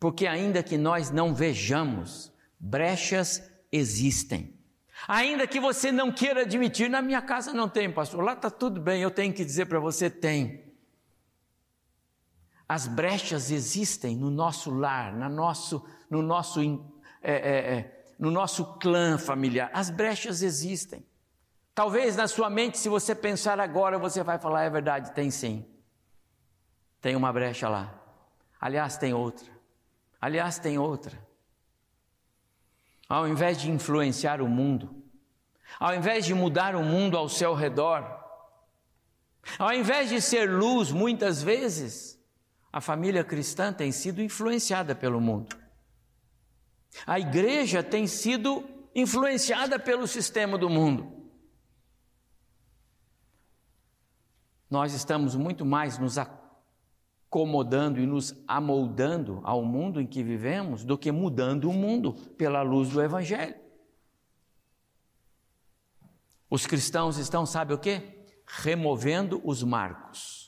porque 0.00 0.26
ainda 0.26 0.62
que 0.62 0.76
nós 0.76 1.10
não 1.10 1.34
vejamos, 1.34 2.32
brechas 2.58 3.42
existem. 3.70 4.58
Ainda 5.06 5.46
que 5.46 5.60
você 5.60 5.92
não 5.92 6.10
queira 6.10 6.40
admitir, 6.40 6.90
na 6.90 7.00
minha 7.00 7.22
casa 7.22 7.52
não 7.52 7.68
tem, 7.68 7.92
pastor, 7.92 8.24
lá 8.24 8.32
está 8.32 8.50
tudo 8.50 8.80
bem, 8.80 9.02
eu 9.02 9.10
tenho 9.10 9.32
que 9.32 9.44
dizer 9.44 9.66
para 9.66 9.78
você: 9.78 10.10
tem. 10.10 10.67
As 12.68 12.86
brechas 12.86 13.50
existem 13.50 14.14
no 14.14 14.30
nosso 14.30 14.70
lar, 14.70 15.14
no 15.14 15.28
nosso, 15.28 15.82
no 16.10 16.20
nosso, 16.20 16.60
é, 17.22 17.32
é, 17.32 17.74
é, 17.78 18.04
no 18.18 18.30
nosso 18.30 18.64
clã 18.74 19.16
familiar. 19.16 19.70
As 19.72 19.88
brechas 19.88 20.42
existem. 20.42 21.02
Talvez 21.74 22.14
na 22.14 22.28
sua 22.28 22.50
mente, 22.50 22.76
se 22.76 22.88
você 22.88 23.14
pensar 23.14 23.58
agora, 23.58 23.98
você 23.98 24.22
vai 24.22 24.38
falar: 24.38 24.64
é 24.64 24.70
verdade, 24.70 25.12
tem 25.12 25.30
sim. 25.30 25.64
Tem 27.00 27.16
uma 27.16 27.32
brecha 27.32 27.68
lá. 27.68 27.94
Aliás, 28.60 28.98
tem 28.98 29.14
outra. 29.14 29.48
Aliás, 30.20 30.58
tem 30.58 30.76
outra. 30.76 31.16
Ao 33.08 33.26
invés 33.26 33.58
de 33.58 33.70
influenciar 33.70 34.42
o 34.42 34.48
mundo, 34.48 35.02
ao 35.80 35.94
invés 35.94 36.26
de 36.26 36.34
mudar 36.34 36.74
o 36.74 36.82
mundo 36.82 37.16
ao 37.16 37.28
seu 37.28 37.54
redor, 37.54 38.04
ao 39.58 39.72
invés 39.72 40.10
de 40.10 40.20
ser 40.20 40.50
luz, 40.50 40.90
muitas 40.90 41.42
vezes, 41.42 42.17
a 42.78 42.80
família 42.80 43.24
cristã 43.24 43.72
tem 43.72 43.90
sido 43.90 44.22
influenciada 44.22 44.94
pelo 44.94 45.20
mundo. 45.20 45.56
A 47.04 47.18
igreja 47.18 47.82
tem 47.82 48.06
sido 48.06 48.64
influenciada 48.94 49.80
pelo 49.80 50.06
sistema 50.06 50.56
do 50.56 50.70
mundo. 50.70 51.28
Nós 54.70 54.94
estamos 54.94 55.34
muito 55.34 55.66
mais 55.66 55.98
nos 55.98 56.18
acomodando 56.18 57.98
e 57.98 58.06
nos 58.06 58.32
amoldando 58.46 59.40
ao 59.42 59.64
mundo 59.64 60.00
em 60.00 60.06
que 60.06 60.22
vivemos 60.22 60.84
do 60.84 60.96
que 60.96 61.10
mudando 61.10 61.68
o 61.68 61.72
mundo 61.72 62.12
pela 62.36 62.62
luz 62.62 62.90
do 62.90 63.02
Evangelho. 63.02 63.56
Os 66.48 66.64
cristãos 66.64 67.18
estão, 67.18 67.44
sabe 67.44 67.74
o 67.74 67.78
que? 67.78 68.24
Removendo 68.46 69.40
os 69.44 69.64
marcos 69.64 70.47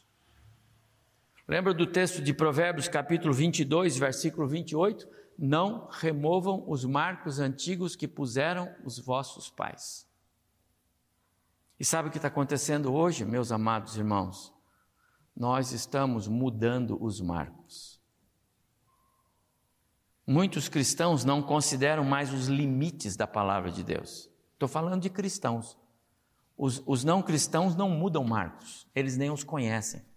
Lembra 1.50 1.74
do 1.74 1.84
texto 1.84 2.22
de 2.22 2.32
Provérbios, 2.32 2.86
capítulo 2.86 3.34
22, 3.34 3.98
versículo 3.98 4.46
28? 4.46 5.08
Não 5.36 5.88
removam 5.90 6.62
os 6.68 6.84
marcos 6.84 7.40
antigos 7.40 7.96
que 7.96 8.06
puseram 8.06 8.72
os 8.84 9.00
vossos 9.00 9.50
pais. 9.50 10.08
E 11.76 11.84
sabe 11.84 12.06
o 12.06 12.12
que 12.12 12.18
está 12.18 12.28
acontecendo 12.28 12.94
hoje, 12.94 13.24
meus 13.24 13.50
amados 13.50 13.96
irmãos? 13.96 14.54
Nós 15.36 15.72
estamos 15.72 16.28
mudando 16.28 16.96
os 17.02 17.20
marcos. 17.20 18.00
Muitos 20.24 20.68
cristãos 20.68 21.24
não 21.24 21.42
consideram 21.42 22.04
mais 22.04 22.32
os 22.32 22.46
limites 22.46 23.16
da 23.16 23.26
palavra 23.26 23.72
de 23.72 23.82
Deus. 23.82 24.30
Estou 24.52 24.68
falando 24.68 25.02
de 25.02 25.10
cristãos. 25.10 25.76
Os, 26.56 26.80
os 26.86 27.02
não 27.02 27.20
cristãos 27.20 27.74
não 27.74 27.90
mudam 27.90 28.22
Marcos, 28.22 28.86
eles 28.94 29.16
nem 29.16 29.32
os 29.32 29.42
conhecem. 29.42 30.08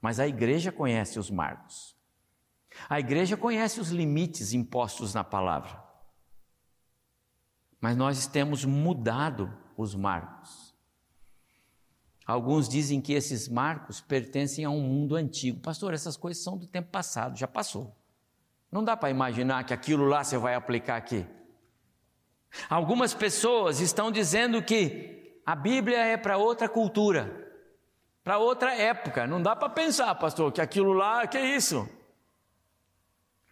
Mas 0.00 0.18
a 0.18 0.26
igreja 0.26 0.72
conhece 0.72 1.18
os 1.18 1.30
Marcos. 1.30 1.96
A 2.88 3.00
igreja 3.00 3.36
conhece 3.36 3.80
os 3.80 3.90
limites 3.90 4.52
impostos 4.52 5.14
na 5.14 5.24
palavra. 5.24 5.82
Mas 7.80 7.96
nós 7.96 8.26
temos 8.26 8.64
mudado 8.64 9.52
os 9.76 9.94
marcos. 9.94 10.74
Alguns 12.26 12.68
dizem 12.68 13.00
que 13.00 13.12
esses 13.12 13.48
marcos 13.48 14.00
pertencem 14.00 14.64
a 14.64 14.70
um 14.70 14.80
mundo 14.80 15.16
antigo. 15.16 15.60
Pastor, 15.60 15.94
essas 15.94 16.16
coisas 16.16 16.42
são 16.42 16.56
do 16.56 16.66
tempo 16.66 16.90
passado, 16.90 17.36
já 17.36 17.48
passou. 17.48 17.96
Não 18.70 18.84
dá 18.84 18.96
para 18.96 19.10
imaginar 19.10 19.64
que 19.64 19.74
aquilo 19.74 20.04
lá 20.04 20.22
você 20.22 20.38
vai 20.38 20.54
aplicar 20.54 20.96
aqui. 20.96 21.26
Algumas 22.68 23.14
pessoas 23.14 23.80
estão 23.80 24.12
dizendo 24.12 24.62
que 24.62 25.40
a 25.44 25.56
Bíblia 25.56 25.98
é 25.98 26.16
para 26.16 26.36
outra 26.36 26.68
cultura, 26.68 27.49
para 28.22 28.38
outra 28.38 28.74
época. 28.74 29.26
Não 29.26 29.40
dá 29.40 29.56
para 29.56 29.68
pensar, 29.68 30.14
pastor, 30.14 30.52
que 30.52 30.60
aquilo 30.60 30.92
lá, 30.92 31.26
que 31.26 31.38
é 31.38 31.56
isso? 31.56 31.88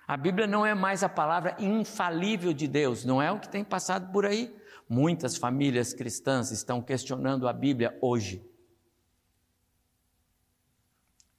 A 0.06 0.16
Bíblia 0.16 0.46
não 0.46 0.64
é 0.64 0.74
mais 0.74 1.02
a 1.02 1.08
palavra 1.08 1.54
infalível 1.58 2.52
de 2.52 2.66
Deus, 2.66 3.04
não 3.04 3.20
é 3.20 3.30
o 3.30 3.38
que 3.38 3.48
tem 3.48 3.62
passado 3.62 4.10
por 4.10 4.24
aí. 4.24 4.54
Muitas 4.88 5.36
famílias 5.36 5.92
cristãs 5.92 6.50
estão 6.50 6.80
questionando 6.80 7.46
a 7.46 7.52
Bíblia 7.52 7.98
hoje. 8.00 8.42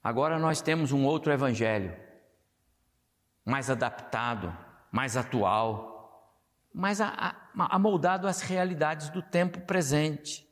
Agora 0.03 0.37
nós 0.37 0.61
temos 0.61 0.91
um 0.91 1.03
outro 1.03 1.31
evangelho, 1.31 1.97
mais 3.43 3.69
adaptado, 3.69 4.55
mais 4.91 5.17
atual, 5.17 6.37
mais 6.71 6.99
amoldado 7.01 8.27
às 8.27 8.41
realidades 8.41 9.09
do 9.09 9.21
tempo 9.21 9.61
presente. 9.61 10.47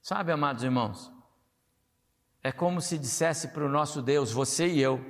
Sabe, 0.00 0.30
amados 0.30 0.62
irmãos? 0.62 1.15
É 2.46 2.52
como 2.52 2.80
se 2.80 2.96
dissesse 2.96 3.48
para 3.48 3.66
o 3.66 3.68
nosso 3.68 4.00
Deus: 4.00 4.30
você 4.30 4.68
e 4.68 4.80
eu, 4.80 5.04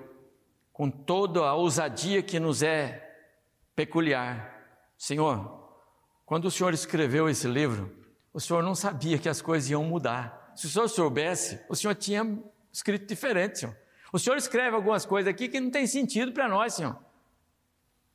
com 0.72 0.90
toda 0.90 1.40
a 1.40 1.52
ousadia 1.52 2.22
que 2.22 2.40
nos 2.40 2.62
é 2.62 3.14
peculiar, 3.74 4.58
Senhor, 4.96 5.70
quando 6.24 6.46
o 6.46 6.50
Senhor 6.50 6.72
escreveu 6.72 7.28
esse 7.28 7.46
livro, 7.46 7.94
o 8.32 8.40
Senhor 8.40 8.62
não 8.62 8.74
sabia 8.74 9.18
que 9.18 9.28
as 9.28 9.42
coisas 9.42 9.68
iam 9.68 9.84
mudar. 9.84 10.50
Se 10.56 10.64
o 10.64 10.70
Senhor 10.70 10.88
soubesse, 10.88 11.60
o 11.68 11.76
Senhor 11.76 11.94
tinha 11.94 12.42
escrito 12.72 13.06
diferente, 13.06 13.58
Senhor. 13.58 13.76
O 14.10 14.18
Senhor 14.18 14.38
escreve 14.38 14.74
algumas 14.74 15.04
coisas 15.04 15.28
aqui 15.28 15.46
que 15.46 15.60
não 15.60 15.70
tem 15.70 15.86
sentido 15.86 16.32
para 16.32 16.48
nós, 16.48 16.72
Senhor. 16.72 16.98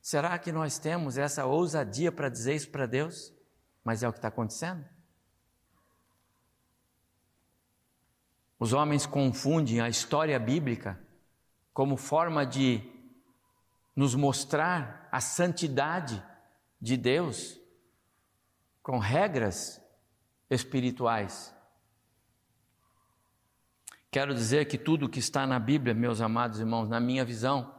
Será 0.00 0.36
que 0.36 0.50
nós 0.50 0.80
temos 0.80 1.16
essa 1.16 1.46
ousadia 1.46 2.10
para 2.10 2.28
dizer 2.28 2.56
isso 2.56 2.70
para 2.70 2.86
Deus? 2.86 3.32
Mas 3.84 4.02
é 4.02 4.08
o 4.08 4.12
que 4.12 4.18
está 4.18 4.26
acontecendo? 4.26 4.84
Os 8.62 8.72
homens 8.72 9.06
confundem 9.06 9.80
a 9.80 9.88
história 9.88 10.38
bíblica 10.38 10.96
como 11.74 11.96
forma 11.96 12.46
de 12.46 12.80
nos 13.96 14.14
mostrar 14.14 15.08
a 15.10 15.20
santidade 15.20 16.22
de 16.80 16.96
Deus 16.96 17.58
com 18.80 19.00
regras 19.00 19.84
espirituais. 20.48 21.52
Quero 24.12 24.32
dizer 24.32 24.66
que 24.66 24.78
tudo 24.78 25.08
que 25.08 25.18
está 25.18 25.44
na 25.44 25.58
Bíblia, 25.58 25.92
meus 25.92 26.20
amados 26.20 26.60
irmãos, 26.60 26.88
na 26.88 27.00
minha 27.00 27.24
visão, 27.24 27.74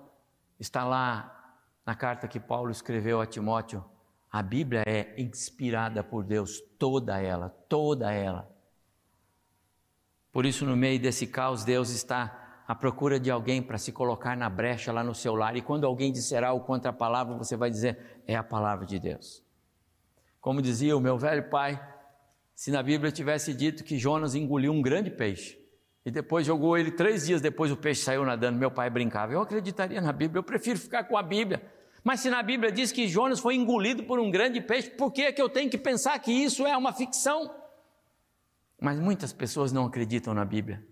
está 0.60 0.84
lá 0.84 1.56
na 1.86 1.96
carta 1.96 2.28
que 2.28 2.41
Paulo 2.41 2.72
escreveu 2.72 3.22
a 3.22 3.26
Timóteo. 3.26 3.86
A 4.30 4.43
Bíblia 4.43 4.84
é 4.86 5.15
inspirada 5.17 6.04
por 6.04 6.26
Deus, 6.26 6.60
toda 6.78 7.22
ela, 7.22 7.48
toda 7.69 8.12
ela. 8.12 8.54
Por 10.34 10.48
isso, 10.48 10.65
no 10.65 10.76
meio 10.76 11.00
desse 11.00 11.28
caos, 11.28 11.63
Deus 11.63 11.91
está 11.91 12.63
à 12.67 12.74
procura 12.74 13.19
de 13.19 13.30
alguém 13.30 13.62
para 13.62 13.78
se 13.78 13.91
colocar 13.91 14.36
na 14.36 14.50
brecha 14.50 14.91
lá 14.91 15.04
no 15.04 15.13
seu 15.13 15.36
lar. 15.36 15.56
E 15.56 15.62
quando 15.62 15.86
alguém 15.86 16.12
disser 16.12 16.43
algo 16.43 16.65
contra 16.65 16.89
a 16.89 16.93
palavra, 16.93 17.38
você 17.38 17.56
vai 17.56 17.69
dizer: 17.69 18.22
é 18.26 18.36
a 18.36 18.43
palavra 18.43 18.84
de 18.84 18.98
Deus. 18.98 19.43
Como 20.41 20.60
dizia 20.60 20.98
o 20.98 21.00
meu 21.00 21.19
velho 21.19 21.50
pai, 21.52 21.80
se 22.56 22.72
na 22.72 22.82
Bíblia 22.82 23.12
tivesse 23.12 23.54
dito 23.54 23.84
que 23.84 23.98
Jonas 24.00 24.34
engoliu 24.34 24.74
um 24.74 24.82
grande 24.82 25.12
peixe 25.12 25.58
e 26.04 26.10
depois 26.10 26.48
jogou 26.48 26.78
ele 26.78 26.91
três 26.91 27.28
dias 27.28 27.39
depois, 27.39 27.72
o 27.72 27.78
peixe 27.78 28.02
saiu 28.02 28.26
nadando, 28.26 28.58
meu 28.58 28.72
pai 28.72 28.89
brincava. 28.89 29.34
Eu 29.34 29.41
acreditaria 29.41 30.02
na 30.02 30.12
Bíblia, 30.12 30.39
eu 30.39 30.43
prefiro 30.43 30.80
ficar 30.80 31.04
com 31.04 31.15
a 31.15 31.22
Bíblia. 31.22 31.63
Mas 32.04 32.19
se 32.19 32.30
na 32.30 32.41
Bíblia 32.43 32.72
diz 32.72 32.91
que 32.91 33.08
Jonas 33.08 33.39
foi 33.39 33.56
engolido 33.56 34.04
por 34.04 34.19
um 34.19 34.30
grande 34.30 34.60
peixe, 34.60 34.89
por 34.89 35.12
que, 35.12 35.22
é 35.22 35.32
que 35.32 35.41
eu 35.41 35.48
tenho 35.48 35.69
que 35.69 35.78
pensar 35.78 36.17
que 36.19 36.32
isso 36.32 36.65
é 36.65 36.76
uma 36.76 36.91
ficção? 36.91 37.62
Mas 38.84 39.00
muitas 39.00 39.32
pessoas 39.32 39.72
não 39.72 39.86
acreditam 39.86 40.34
na 40.34 40.43
Bíblia. 40.43 40.86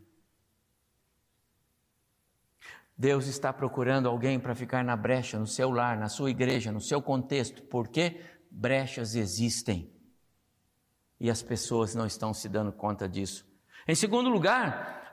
Deus 2.98 3.28
está 3.28 3.52
procurando 3.52 4.08
alguém 4.08 4.40
para 4.40 4.56
ficar 4.56 4.82
na 4.82 4.96
brecha, 4.96 5.38
no 5.38 5.46
seu 5.46 5.70
lar, 5.70 5.98
na 5.98 6.08
sua 6.08 6.32
igreja, 6.32 6.72
no 6.72 6.80
seu 6.80 7.02
contexto, 7.02 7.62
porque 7.64 8.22
brechas 8.50 9.14
existem. 9.14 9.94
E 11.20 11.30
as 11.30 11.44
pessoas 11.44 11.94
não 11.94 12.06
estão 12.06 12.34
se 12.34 12.48
dando 12.48 12.72
conta 12.72 13.10
disso. 13.10 13.46
Em 13.86 13.94
segundo 13.94 14.30
lugar, 14.30 15.12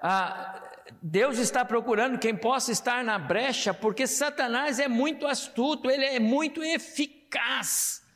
Deus 1.02 1.36
está 1.38 1.64
procurando 1.64 2.16
quem 2.16 2.36
possa 2.36 2.70
estar 2.70 3.02
na 3.02 3.18
brecha, 3.18 3.74
porque 3.74 4.06
Satanás 4.06 4.78
é 4.78 4.86
muito 4.86 5.26
astuto, 5.26 5.90
ele 5.90 6.04
é 6.04 6.20
muito 6.20 6.62
eficaz 6.62 8.06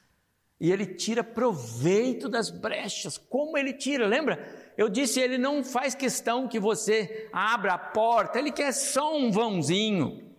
e 0.62 0.70
ele 0.70 0.86
tira 0.86 1.24
proveito 1.24 2.28
das 2.28 2.48
brechas. 2.48 3.18
Como 3.18 3.58
ele 3.58 3.72
tira? 3.72 4.06
Lembra? 4.06 4.72
Eu 4.78 4.88
disse, 4.88 5.18
ele 5.18 5.36
não 5.36 5.64
faz 5.64 5.92
questão 5.92 6.46
que 6.46 6.60
você 6.60 7.28
abra 7.32 7.74
a 7.74 7.78
porta, 7.78 8.38
ele 8.38 8.52
quer 8.52 8.70
só 8.70 9.16
um 9.16 9.32
vãozinho. 9.32 10.32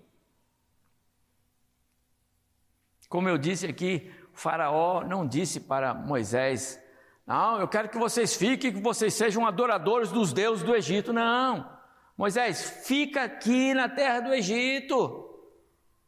Como 3.09 3.27
eu 3.27 3.37
disse 3.37 3.65
aqui, 3.65 4.09
o 4.33 4.37
Faraó 4.37 5.03
não 5.03 5.27
disse 5.27 5.59
para 5.59 5.93
Moisés: 5.93 6.81
Não, 7.27 7.59
eu 7.59 7.67
quero 7.67 7.89
que 7.89 7.97
vocês 7.99 8.33
fiquem, 8.33 8.71
que 8.71 8.81
vocês 8.81 9.13
sejam 9.13 9.45
adoradores 9.45 10.09
dos 10.09 10.31
deuses 10.31 10.63
do 10.63 10.73
Egito. 10.73 11.11
Não. 11.11 11.69
Moisés, 12.17 12.85
fica 12.87 13.23
aqui 13.23 13.73
na 13.73 13.89
terra 13.89 14.21
do 14.21 14.33
Egito. 14.33 15.32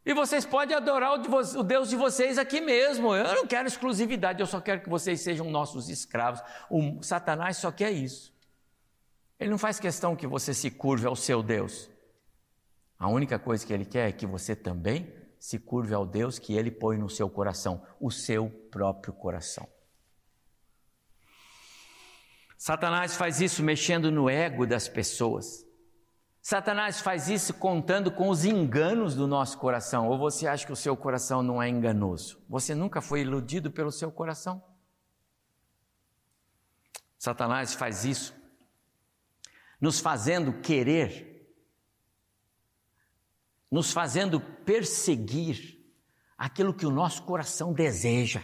E 0.06 0.14
vocês 0.14 0.46
podem 0.46 0.78
adorar 0.78 1.14
o, 1.14 1.64
Deus 1.64 1.90
de 1.90 1.96
vocês 1.96 2.38
aqui 2.38 2.62
mesmo. 2.62 3.16
Eu 3.16 3.34
não 3.34 3.48
quero 3.48 3.68
exclusividade, 3.68 4.40
eu 4.40 4.46
só 4.46 4.62
quero 4.62 4.82
que 4.82 4.90
vocês 4.90 5.22
sejam 5.22 5.50
nossos 5.50 5.90
escravos. 5.90 6.42
O 6.70 7.02
Satanás 7.02 7.58
só 7.58 7.72
quer 7.72 7.92
isso. 7.92 8.32
Ele 9.40 9.50
não 9.50 9.58
faz 9.58 9.80
questão 9.80 10.16
que 10.16 10.28
você 10.28 10.54
se 10.54 10.70
curve 10.70 11.08
ao 11.08 11.16
seu 11.16 11.42
Deus. 11.42 11.90
A 13.00 13.10
única 13.10 13.40
coisa 13.40 13.66
que 13.66 13.74
ele 13.74 13.84
quer 13.84 14.08
é 14.08 14.12
que 14.12 14.28
você 14.28 14.56
também 14.56 15.12
se 15.40 15.58
curve 15.58 15.94
ao 15.94 16.06
Deus 16.06 16.38
que 16.38 16.54
ele 16.56 16.70
põe 16.70 16.98
no 16.98 17.10
seu 17.10 17.30
coração, 17.30 17.84
o 18.00 18.12
seu 18.12 18.50
próprio 18.72 19.12
coração. 19.14 19.68
Satanás 22.58 23.16
faz 23.18 23.42
isso 23.42 23.62
mexendo 23.62 24.12
no 24.12 24.30
ego 24.30 24.66
das 24.66 24.88
pessoas. 24.88 25.65
Satanás 26.48 27.02
faz 27.02 27.28
isso 27.28 27.56
contando 27.56 28.12
com 28.12 28.30
os 28.30 28.46
enganos 28.46 29.16
do 29.16 29.26
nosso 29.26 29.58
coração. 29.58 30.08
Ou 30.08 30.16
você 30.16 30.46
acha 30.46 30.64
que 30.64 30.72
o 30.72 30.76
seu 30.76 30.96
coração 30.96 31.42
não 31.42 31.60
é 31.60 31.68
enganoso? 31.68 32.40
Você 32.48 32.76
nunca 32.76 33.02
foi 33.02 33.22
iludido 33.22 33.72
pelo 33.72 33.92
seu 33.92 34.12
coração? 34.12 34.64
Satanás 37.18 37.74
faz 37.74 38.06
isso, 38.06 38.36
nos 39.82 40.00
fazendo 40.00 40.62
querer, 40.62 41.52
nos 43.72 43.92
fazendo 43.92 44.40
perseguir 44.40 45.84
aquilo 46.38 46.76
que 46.76 46.86
o 46.86 46.92
nosso 46.92 47.24
coração 47.24 47.74
deseja. 47.74 48.44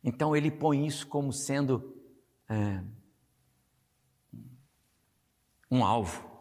Então 0.00 0.36
ele 0.36 0.48
põe 0.48 0.86
isso 0.86 1.08
como 1.08 1.32
sendo 1.32 1.92
é, 2.48 2.84
um 5.68 5.84
alvo. 5.84 6.33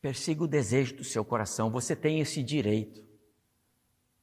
Persiga 0.00 0.44
o 0.44 0.48
desejo 0.48 0.96
do 0.96 1.04
seu 1.04 1.24
coração, 1.24 1.70
você 1.70 1.94
tem 1.94 2.20
esse 2.20 2.42
direito, 2.42 3.04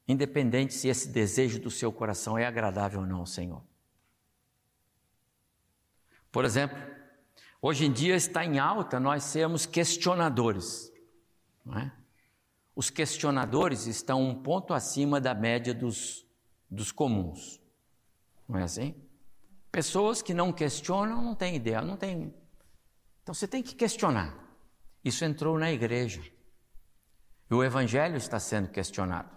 independente 0.08 0.74
se 0.74 0.88
esse 0.88 1.10
desejo 1.10 1.60
do 1.60 1.70
seu 1.70 1.92
coração 1.92 2.38
é 2.38 2.46
agradável 2.46 3.02
ou 3.02 3.06
não 3.06 3.20
ao 3.20 3.26
Senhor. 3.26 3.64
Por 6.32 6.46
exemplo, 6.46 6.78
hoje 7.62 7.86
em 7.86 7.92
dia 7.92 8.16
está 8.16 8.44
em 8.44 8.58
alta 8.58 9.00
nós 9.00 9.24
sermos 9.24 9.66
questionadores. 9.66 10.92
É? 11.76 11.92
Os 12.76 12.90
questionadores 12.90 13.86
estão 13.86 14.24
um 14.24 14.42
ponto 14.42 14.74
acima 14.74 15.20
da 15.20 15.36
média 15.36 15.74
dos, 15.74 16.26
dos 16.70 16.92
comuns. 16.92 17.62
Não 18.48 18.60
é 18.60 18.64
assim? 18.64 18.96
Pessoas 19.72 20.22
que 20.22 20.34
não 20.34 20.52
questionam 20.54 21.22
não 21.22 21.36
têm 21.36 21.56
ideia, 21.56 21.82
não 21.82 21.98
têm. 21.98 22.34
Então 23.22 23.34
você 23.34 23.48
tem 23.48 23.62
que 23.62 23.76
questionar. 23.76 24.47
Isso 25.08 25.24
entrou 25.24 25.58
na 25.58 25.72
igreja. 25.72 26.22
E 27.50 27.54
o 27.54 27.64
evangelho 27.64 28.18
está 28.18 28.40
sendo 28.42 28.68
questionado. 28.68 29.32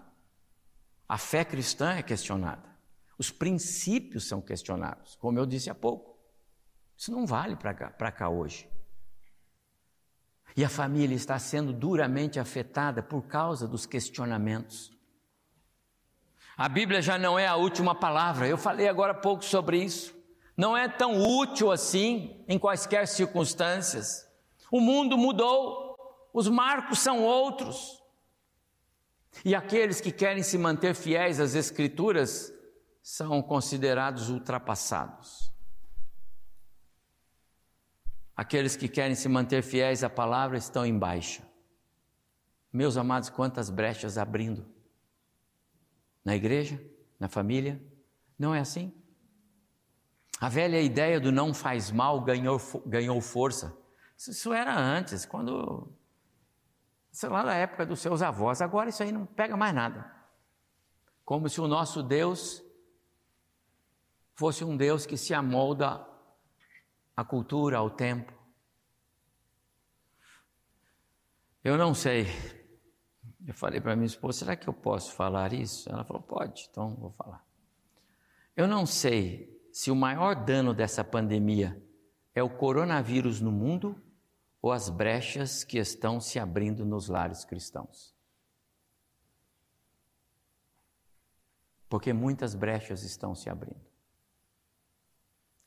A 1.07 1.17
fé 1.17 1.45
cristã 1.45 1.93
é 1.93 2.03
questionada. 2.03 2.69
Os 3.17 3.31
princípios 3.31 4.27
são 4.27 4.41
questionados, 4.41 5.15
como 5.15 5.39
eu 5.39 5.45
disse 5.45 5.69
há 5.69 5.75
pouco. 5.75 6.19
Isso 6.97 7.09
não 7.09 7.25
vale 7.25 7.55
para 7.55 7.73
cá, 7.73 8.11
cá 8.11 8.27
hoje. 8.27 8.69
E 10.57 10.65
a 10.65 10.69
família 10.69 11.15
está 11.15 11.39
sendo 11.39 11.71
duramente 11.71 12.37
afetada 12.37 13.01
por 13.01 13.21
causa 13.27 13.65
dos 13.65 13.85
questionamentos. 13.85 14.91
A 16.57 16.67
Bíblia 16.67 17.01
já 17.01 17.17
não 17.17 17.39
é 17.39 17.47
a 17.47 17.55
última 17.55 17.95
palavra, 17.95 18.45
eu 18.45 18.57
falei 18.57 18.89
agora 18.89 19.13
há 19.13 19.15
pouco 19.15 19.45
sobre 19.45 19.81
isso. 19.81 20.13
Não 20.57 20.75
é 20.75 20.89
tão 20.89 21.17
útil 21.17 21.71
assim 21.71 22.43
em 22.45 22.59
quaisquer 22.59 23.07
circunstâncias. 23.07 24.29
O 24.71 24.79
mundo 24.79 25.17
mudou, 25.17 25.97
os 26.33 26.47
marcos 26.47 26.99
são 26.99 27.23
outros. 27.23 28.01
E 29.43 29.53
aqueles 29.53 29.99
que 29.99 30.11
querem 30.11 30.41
se 30.41 30.57
manter 30.57 30.95
fiéis 30.95 31.39
às 31.41 31.55
Escrituras 31.55 32.53
são 33.03 33.41
considerados 33.41 34.29
ultrapassados. 34.29 35.51
Aqueles 38.35 38.75
que 38.75 38.87
querem 38.87 39.13
se 39.13 39.27
manter 39.27 39.61
fiéis 39.61 40.03
à 40.03 40.09
palavra 40.09 40.57
estão 40.57 40.85
em 40.85 40.97
baixa. 40.97 41.43
Meus 42.71 42.95
amados, 42.95 43.29
quantas 43.29 43.69
brechas 43.69 44.17
abrindo. 44.17 44.65
Na 46.23 46.35
igreja, 46.35 46.81
na 47.19 47.27
família, 47.27 47.83
não 48.39 48.55
é 48.55 48.59
assim? 48.59 48.93
A 50.39 50.47
velha 50.47 50.81
ideia 50.81 51.19
do 51.19 51.31
não 51.31 51.53
faz 51.53 51.91
mal 51.91 52.21
ganhou, 52.21 52.59
ganhou 52.85 53.19
força. 53.19 53.77
Isso 54.29 54.53
era 54.53 54.77
antes, 54.77 55.25
quando 55.25 55.91
sei 57.11 57.29
lá, 57.29 57.43
da 57.43 57.53
época 57.53 57.85
dos 57.85 57.99
seus 57.99 58.21
avós. 58.21 58.61
Agora 58.61 58.89
isso 58.89 59.03
aí 59.03 59.11
não 59.11 59.25
pega 59.25 59.57
mais 59.57 59.73
nada. 59.73 60.11
Como 61.25 61.49
se 61.49 61.59
o 61.59 61.67
nosso 61.67 62.01
Deus 62.01 62.63
fosse 64.33 64.63
um 64.63 64.77
Deus 64.77 65.05
que 65.05 65.17
se 65.17 65.33
amolda 65.33 66.05
à 67.15 67.23
cultura, 67.23 67.77
ao 67.77 67.89
tempo. 67.89 68.33
Eu 71.63 71.77
não 71.77 71.93
sei. 71.93 72.25
Eu 73.45 73.53
falei 73.53 73.79
para 73.79 73.95
minha 73.95 74.05
esposa: 74.05 74.39
será 74.39 74.55
que 74.55 74.67
eu 74.67 74.73
posso 74.73 75.13
falar 75.13 75.53
isso? 75.53 75.89
Ela 75.89 76.03
falou: 76.03 76.21
pode, 76.21 76.67
então 76.71 76.95
vou 76.95 77.11
falar. 77.11 77.45
Eu 78.55 78.67
não 78.67 78.85
sei 78.85 79.61
se 79.71 79.91
o 79.91 79.95
maior 79.95 80.35
dano 80.35 80.73
dessa 80.73 81.03
pandemia 81.03 81.81
é 82.33 82.41
o 82.41 82.49
coronavírus 82.49 83.39
no 83.39 83.51
mundo 83.51 84.01
ou 84.61 84.71
as 84.71 84.89
brechas 84.89 85.63
que 85.63 85.77
estão 85.77 86.19
se 86.21 86.37
abrindo 86.37 86.85
nos 86.85 87.07
lares 87.07 87.43
cristãos. 87.43 88.15
Porque 91.89 92.13
muitas 92.13 92.53
brechas 92.53 93.03
estão 93.03 93.33
se 93.33 93.49
abrindo. 93.49 93.91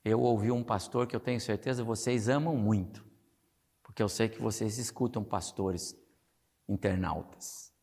Eu 0.05 0.21
ouvi 0.21 0.51
um 0.51 0.63
pastor 0.63 1.07
que 1.07 1.17
eu 1.17 1.21
tenho 1.21 1.41
certeza 1.41 1.83
vocês 1.83 2.29
amam 2.29 2.57
muito, 2.57 3.05
porque 3.83 4.03
eu 4.03 4.09
sei 4.09 4.29
que 4.29 4.41
vocês 4.41 4.79
escutam 4.79 5.25
pastores 5.25 5.97
internautas. 6.69 7.75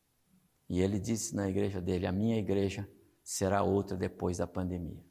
E 0.68 0.80
ele 0.80 0.98
disse 0.98 1.36
na 1.36 1.48
igreja 1.48 1.80
dele: 1.80 2.06
A 2.06 2.12
minha 2.12 2.38
igreja 2.38 2.88
será 3.22 3.62
outra 3.62 3.96
depois 3.96 4.38
da 4.38 4.46
pandemia. 4.46 5.04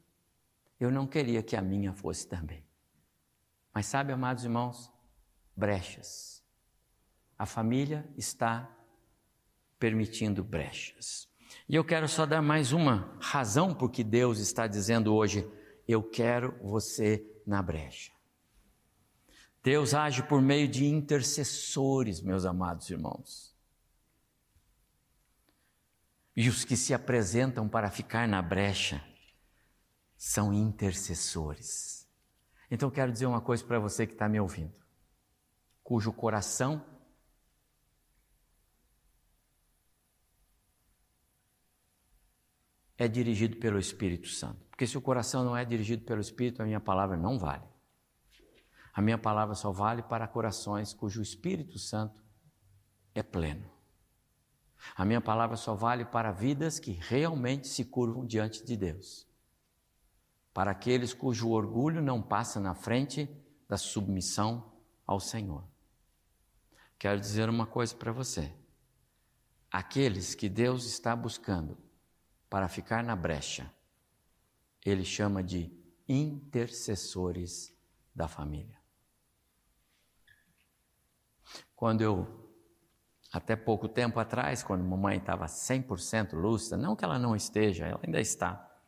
Eu 0.80 0.90
não 0.90 1.06
queria 1.06 1.42
que 1.42 1.54
a 1.54 1.62
minha 1.62 1.92
fosse 1.92 2.26
também. 2.26 2.66
Mas 3.72 3.86
sabe, 3.86 4.12
amados 4.12 4.44
irmãos, 4.44 4.91
brechas. 5.56 6.42
A 7.38 7.46
família 7.46 8.08
está 8.16 8.70
permitindo 9.78 10.44
brechas. 10.44 11.28
E 11.68 11.74
eu 11.74 11.84
quero 11.84 12.08
só 12.08 12.24
dar 12.24 12.40
mais 12.40 12.72
uma 12.72 13.16
razão 13.20 13.74
por 13.74 13.90
que 13.90 14.04
Deus 14.04 14.38
está 14.38 14.66
dizendo 14.66 15.14
hoje: 15.14 15.48
eu 15.86 16.02
quero 16.02 16.56
você 16.62 17.24
na 17.46 17.62
brecha. 17.62 18.12
Deus 19.62 19.94
age 19.94 20.22
por 20.24 20.40
meio 20.40 20.66
de 20.66 20.86
intercessores, 20.86 22.20
meus 22.20 22.44
amados 22.44 22.90
irmãos. 22.90 23.54
E 26.34 26.48
os 26.48 26.64
que 26.64 26.76
se 26.76 26.94
apresentam 26.94 27.68
para 27.68 27.90
ficar 27.90 28.26
na 28.26 28.40
brecha 28.40 29.04
são 30.16 30.52
intercessores. 30.52 32.08
Então 32.70 32.88
eu 32.88 32.92
quero 32.92 33.12
dizer 33.12 33.26
uma 33.26 33.40
coisa 33.40 33.62
para 33.64 33.78
você 33.78 34.06
que 34.06 34.14
está 34.14 34.28
me 34.28 34.40
ouvindo 34.40 34.81
cujo 35.92 36.10
coração 36.10 36.82
é 42.96 43.06
dirigido 43.06 43.58
pelo 43.58 43.78
Espírito 43.78 44.26
Santo. 44.28 44.64
Porque 44.70 44.86
se 44.86 44.96
o 44.96 45.02
coração 45.02 45.44
não 45.44 45.54
é 45.54 45.66
dirigido 45.66 46.02
pelo 46.06 46.22
Espírito, 46.22 46.62
a 46.62 46.64
minha 46.64 46.80
palavra 46.80 47.14
não 47.14 47.38
vale. 47.38 47.68
A 48.94 49.02
minha 49.02 49.18
palavra 49.18 49.54
só 49.54 49.70
vale 49.70 50.02
para 50.02 50.26
corações 50.26 50.94
cujo 50.94 51.20
Espírito 51.20 51.78
Santo 51.78 52.24
é 53.14 53.22
pleno. 53.22 53.70
A 54.96 55.04
minha 55.04 55.20
palavra 55.20 55.58
só 55.58 55.74
vale 55.74 56.06
para 56.06 56.32
vidas 56.32 56.78
que 56.78 56.92
realmente 56.92 57.68
se 57.68 57.84
curvam 57.84 58.24
diante 58.24 58.64
de 58.64 58.78
Deus. 58.78 59.28
Para 60.54 60.70
aqueles 60.70 61.12
cujo 61.12 61.50
orgulho 61.50 62.00
não 62.00 62.22
passa 62.22 62.58
na 62.58 62.74
frente 62.74 63.28
da 63.68 63.76
submissão 63.76 64.72
ao 65.06 65.20
Senhor. 65.20 65.70
Quero 67.02 67.18
dizer 67.18 67.48
uma 67.48 67.66
coisa 67.66 67.92
para 67.96 68.12
você. 68.12 68.52
Aqueles 69.68 70.36
que 70.36 70.48
Deus 70.48 70.84
está 70.84 71.16
buscando 71.16 71.76
para 72.48 72.68
ficar 72.68 73.02
na 73.02 73.16
brecha, 73.16 73.68
Ele 74.86 75.04
chama 75.04 75.42
de 75.42 75.68
intercessores 76.08 77.76
da 78.14 78.28
família. 78.28 78.78
Quando 81.74 82.02
eu, 82.02 82.48
até 83.32 83.56
pouco 83.56 83.88
tempo 83.88 84.20
atrás, 84.20 84.62
quando 84.62 84.84
mamãe 84.84 85.18
estava 85.18 85.46
100% 85.46 86.34
lúcida, 86.34 86.76
não 86.76 86.94
que 86.94 87.04
ela 87.04 87.18
não 87.18 87.34
esteja, 87.34 87.84
ela 87.84 88.00
ainda 88.00 88.20
está, 88.20 88.78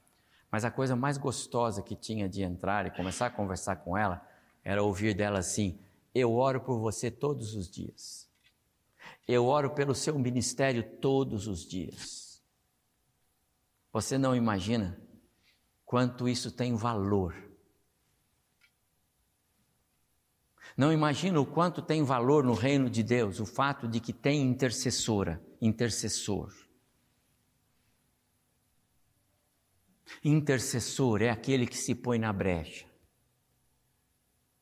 mas 0.52 0.64
a 0.64 0.70
coisa 0.70 0.94
mais 0.94 1.18
gostosa 1.18 1.82
que 1.82 1.96
tinha 1.96 2.28
de 2.28 2.44
entrar 2.44 2.86
e 2.86 2.92
começar 2.92 3.26
a 3.26 3.30
conversar 3.30 3.74
com 3.74 3.98
ela 3.98 4.24
era 4.62 4.84
ouvir 4.84 5.14
dela 5.14 5.40
assim: 5.40 5.80
eu 6.14 6.32
oro 6.32 6.60
por 6.60 6.78
você 6.78 7.10
todos 7.10 7.54
os 7.54 7.68
dias. 7.68 8.30
Eu 9.26 9.46
oro 9.46 9.74
pelo 9.74 9.94
seu 9.94 10.16
ministério 10.18 10.98
todos 11.00 11.48
os 11.48 11.66
dias. 11.66 12.42
Você 13.92 14.16
não 14.16 14.36
imagina 14.36 15.00
quanto 15.84 16.28
isso 16.28 16.52
tem 16.52 16.76
valor. 16.76 17.34
Não 20.76 20.92
imagina 20.92 21.40
o 21.40 21.46
quanto 21.46 21.82
tem 21.82 22.02
valor 22.02 22.44
no 22.44 22.54
reino 22.54 22.88
de 22.88 23.02
Deus 23.02 23.40
o 23.40 23.46
fato 23.46 23.88
de 23.88 24.00
que 24.00 24.12
tem 24.12 24.42
intercessora, 24.42 25.44
intercessor. 25.60 26.52
Intercessor 30.22 31.22
é 31.22 31.30
aquele 31.30 31.66
que 31.66 31.76
se 31.76 31.94
põe 31.94 32.18
na 32.18 32.32
brecha 32.32 32.86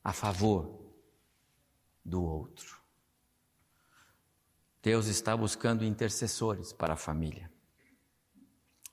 a 0.03 0.11
favor 0.13 0.82
do 2.03 2.23
outro. 2.23 2.81
Deus 4.81 5.07
está 5.07 5.35
buscando 5.35 5.85
intercessores 5.85 6.73
para 6.73 6.93
a 6.93 6.97
família. 6.97 7.49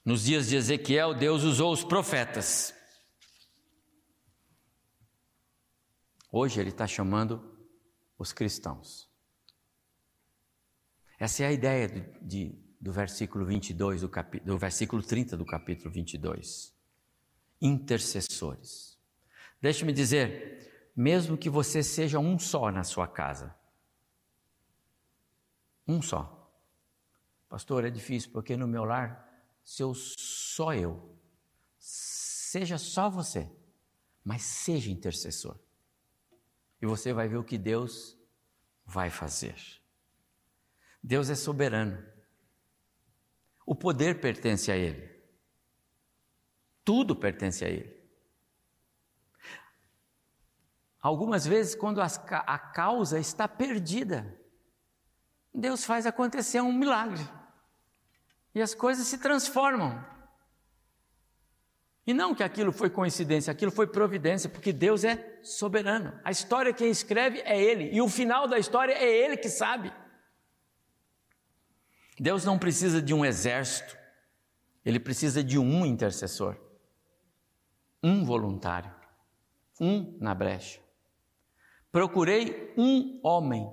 Nos 0.05 0.23
dias 0.25 0.49
de 0.49 0.57
Ezequiel, 0.57 1.15
Deus 1.15 1.43
usou 1.43 1.73
os 1.73 1.85
profetas. 1.85 2.73
Hoje 6.31 6.61
Ele 6.61 6.71
está 6.71 6.87
chamando 6.87 7.59
os 8.17 8.33
cristãos. 8.33 9.11
Essa 11.19 11.43
é 11.43 11.47
a 11.49 11.53
ideia 11.53 11.89
de, 11.89 12.01
de, 12.23 12.59
do 12.81 12.93
versículo 12.93 13.45
22, 13.45 14.03
do, 14.03 14.09
capi, 14.09 14.41
do 14.41 14.57
versículo 14.57 15.03
30 15.03 15.37
do 15.37 15.45
capítulo 15.45 15.91
22. 15.91 16.73
Intercessores. 17.61 18.99
Deixe-me 19.61 19.93
dizer, 19.93 20.70
mesmo 21.01 21.39
que 21.39 21.49
você 21.49 21.83
seja 21.83 22.19
um 22.19 22.39
só 22.39 22.71
na 22.71 22.85
sua 22.85 23.09
casa. 23.09 23.57
Um 25.89 26.03
só. 26.03 26.53
Pastor, 27.49 27.87
é 27.87 27.91
difícil 27.91 28.31
porque 28.31 28.55
no 28.55 28.69
meu 28.69 28.85
lar, 28.85 29.27
se 29.65 29.83
eu 29.83 29.95
só 29.95 30.75
eu, 30.75 31.19
seja 31.79 32.77
só 32.77 33.09
você, 33.09 33.51
mas 34.23 34.43
seja 34.43 34.91
intercessor. 34.91 35.59
E 36.83 36.87
você 36.87 37.15
vai 37.15 37.27
ver 37.29 37.39
o 37.39 37.45
que 37.45 37.57
Deus 37.57 38.15
vai 38.85 39.09
fazer. 39.09 39.57
Deus 41.03 41.31
é 41.31 41.35
soberano. 41.35 42.07
O 43.65 43.75
poder 43.75 44.21
pertence 44.21 44.71
a 44.71 44.77
Ele. 44.77 45.19
Tudo 46.85 47.17
pertence 47.17 47.65
a 47.65 47.71
Ele. 47.71 48.00
Algumas 51.03 51.47
vezes, 51.47 51.75
quando 51.75 52.01
a 52.01 52.59
causa 52.59 53.19
está 53.19 53.49
perdida, 53.49 54.39
Deus 55.53 55.85
faz 55.85 56.07
acontecer 56.07 56.61
um 56.61 56.73
milagre 56.73 57.27
e 58.55 58.61
as 58.61 58.75
coisas 58.75 59.07
se 59.07 59.19
transformam. 59.19 60.05
E 62.07 62.13
não 62.13 62.35
que 62.35 62.43
aquilo 62.43 62.73
foi 62.73 62.91
coincidência, 62.91 63.51
aquilo 63.51 63.71
foi 63.71 63.87
providência, 63.87 64.51
porque 64.51 64.73
Deus 64.73 65.05
é 65.05 65.39
soberano. 65.43 66.19
A 66.25 66.31
história 66.31 66.73
quem 66.73 66.91
escreve 66.91 67.41
é 67.45 67.61
Ele, 67.61 67.91
e 67.93 68.01
o 68.01 68.09
final 68.09 68.49
da 68.49 68.59
história 68.59 68.93
é 68.93 69.05
Ele 69.05 69.37
que 69.37 69.49
sabe. 69.49 69.93
Deus 72.19 72.45
não 72.45 72.59
precisa 72.59 73.01
de 73.01 73.15
um 73.15 73.25
exército, 73.25 73.97
Ele 74.85 74.99
precisa 74.99 75.43
de 75.43 75.59
um 75.59 75.87
intercessor, 75.87 76.57
um 78.03 78.25
voluntário, 78.25 78.93
um 79.81 80.19
na 80.21 80.35
brecha. 80.35 80.81
Procurei 81.93 82.73
um 82.77 83.19
homem, 83.23 83.69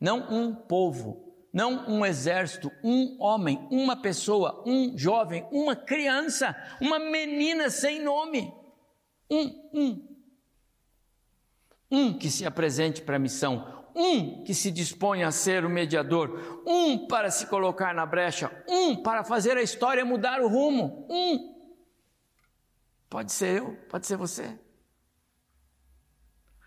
não 0.00 0.26
um 0.30 0.54
povo, 0.54 1.32
não 1.52 1.86
um 1.86 2.04
exército, 2.04 2.72
um 2.82 3.16
homem, 3.20 3.68
uma 3.70 3.94
pessoa, 3.94 4.62
um 4.66 4.96
jovem, 4.96 5.46
uma 5.52 5.76
criança, 5.76 6.56
uma 6.80 6.98
menina 6.98 7.68
sem 7.68 8.02
nome. 8.02 8.52
Um, 9.30 9.70
um. 9.74 10.08
Um 11.90 12.18
que 12.18 12.30
se 12.30 12.46
apresente 12.46 13.02
para 13.02 13.16
a 13.16 13.18
missão, 13.18 13.84
um 13.94 14.42
que 14.44 14.54
se 14.54 14.70
dispõe 14.70 15.22
a 15.22 15.30
ser 15.30 15.62
o 15.64 15.68
mediador, 15.68 16.62
um 16.66 17.06
para 17.06 17.30
se 17.30 17.46
colocar 17.46 17.94
na 17.94 18.06
brecha, 18.06 18.50
um 18.66 18.96
para 19.02 19.22
fazer 19.22 19.58
a 19.58 19.62
história 19.62 20.04
mudar 20.06 20.40
o 20.40 20.48
rumo, 20.48 21.06
um. 21.10 21.52
Pode 23.10 23.30
ser 23.30 23.58
eu, 23.58 23.76
pode 23.90 24.06
ser 24.06 24.16
você. 24.16 24.58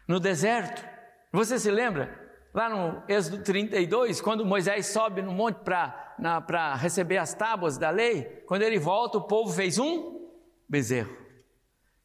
No 0.08 0.20
deserto, 0.20 0.88
você 1.32 1.58
se 1.58 1.72
lembra? 1.72 2.24
Lá 2.54 2.70
no 2.70 3.04
Êxodo 3.10 3.44
32, 3.44 4.22
quando 4.22 4.46
Moisés 4.46 4.88
sobe 4.88 5.22
no 5.22 5.34
monte 5.34 5.58
para 5.58 6.76
receber 6.76 7.18
as 7.18 7.34
tábuas 7.34 7.78
da 7.78 7.90
lei, 7.90 8.24
quando 8.48 8.62
ele 8.62 8.80
volta, 8.80 9.18
o 9.18 9.28
povo 9.28 9.52
fez 9.52 9.78
um 9.78 10.30
bezerro. 10.70 11.16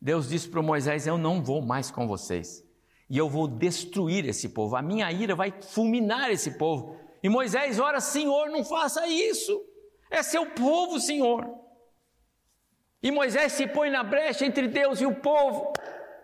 Deus 0.01 0.29
disse 0.29 0.49
para 0.49 0.63
Moisés: 0.63 1.07
Eu 1.07 1.19
não 1.19 1.43
vou 1.43 1.63
mais 1.63 1.91
com 1.91 2.09
vocês, 2.09 2.65
e 3.09 3.17
eu 3.19 3.29
vou 3.29 3.47
destruir 3.47 4.27
esse 4.27 4.49
povo, 4.49 4.75
a 4.75 4.83
minha 4.83 5.13
ira 5.13 5.37
vai 5.37 5.53
fulminar 5.63 6.31
esse 6.31 6.59
povo. 6.59 6.99
E 7.23 7.29
Moisés 7.29 7.79
ora: 7.79 8.01
Senhor, 8.01 8.49
não 8.49 8.65
faça 8.65 9.07
isso, 9.07 9.63
é 10.11 10.23
seu 10.23 10.47
povo, 10.47 10.99
Senhor. 10.99 11.47
E 13.03 13.11
Moisés 13.11 13.53
se 13.53 13.67
põe 13.67 13.91
na 13.91 14.03
brecha 14.03 14.45
entre 14.45 14.69
Deus 14.69 15.01
e 15.01 15.07
o 15.07 15.15
povo. 15.15 15.73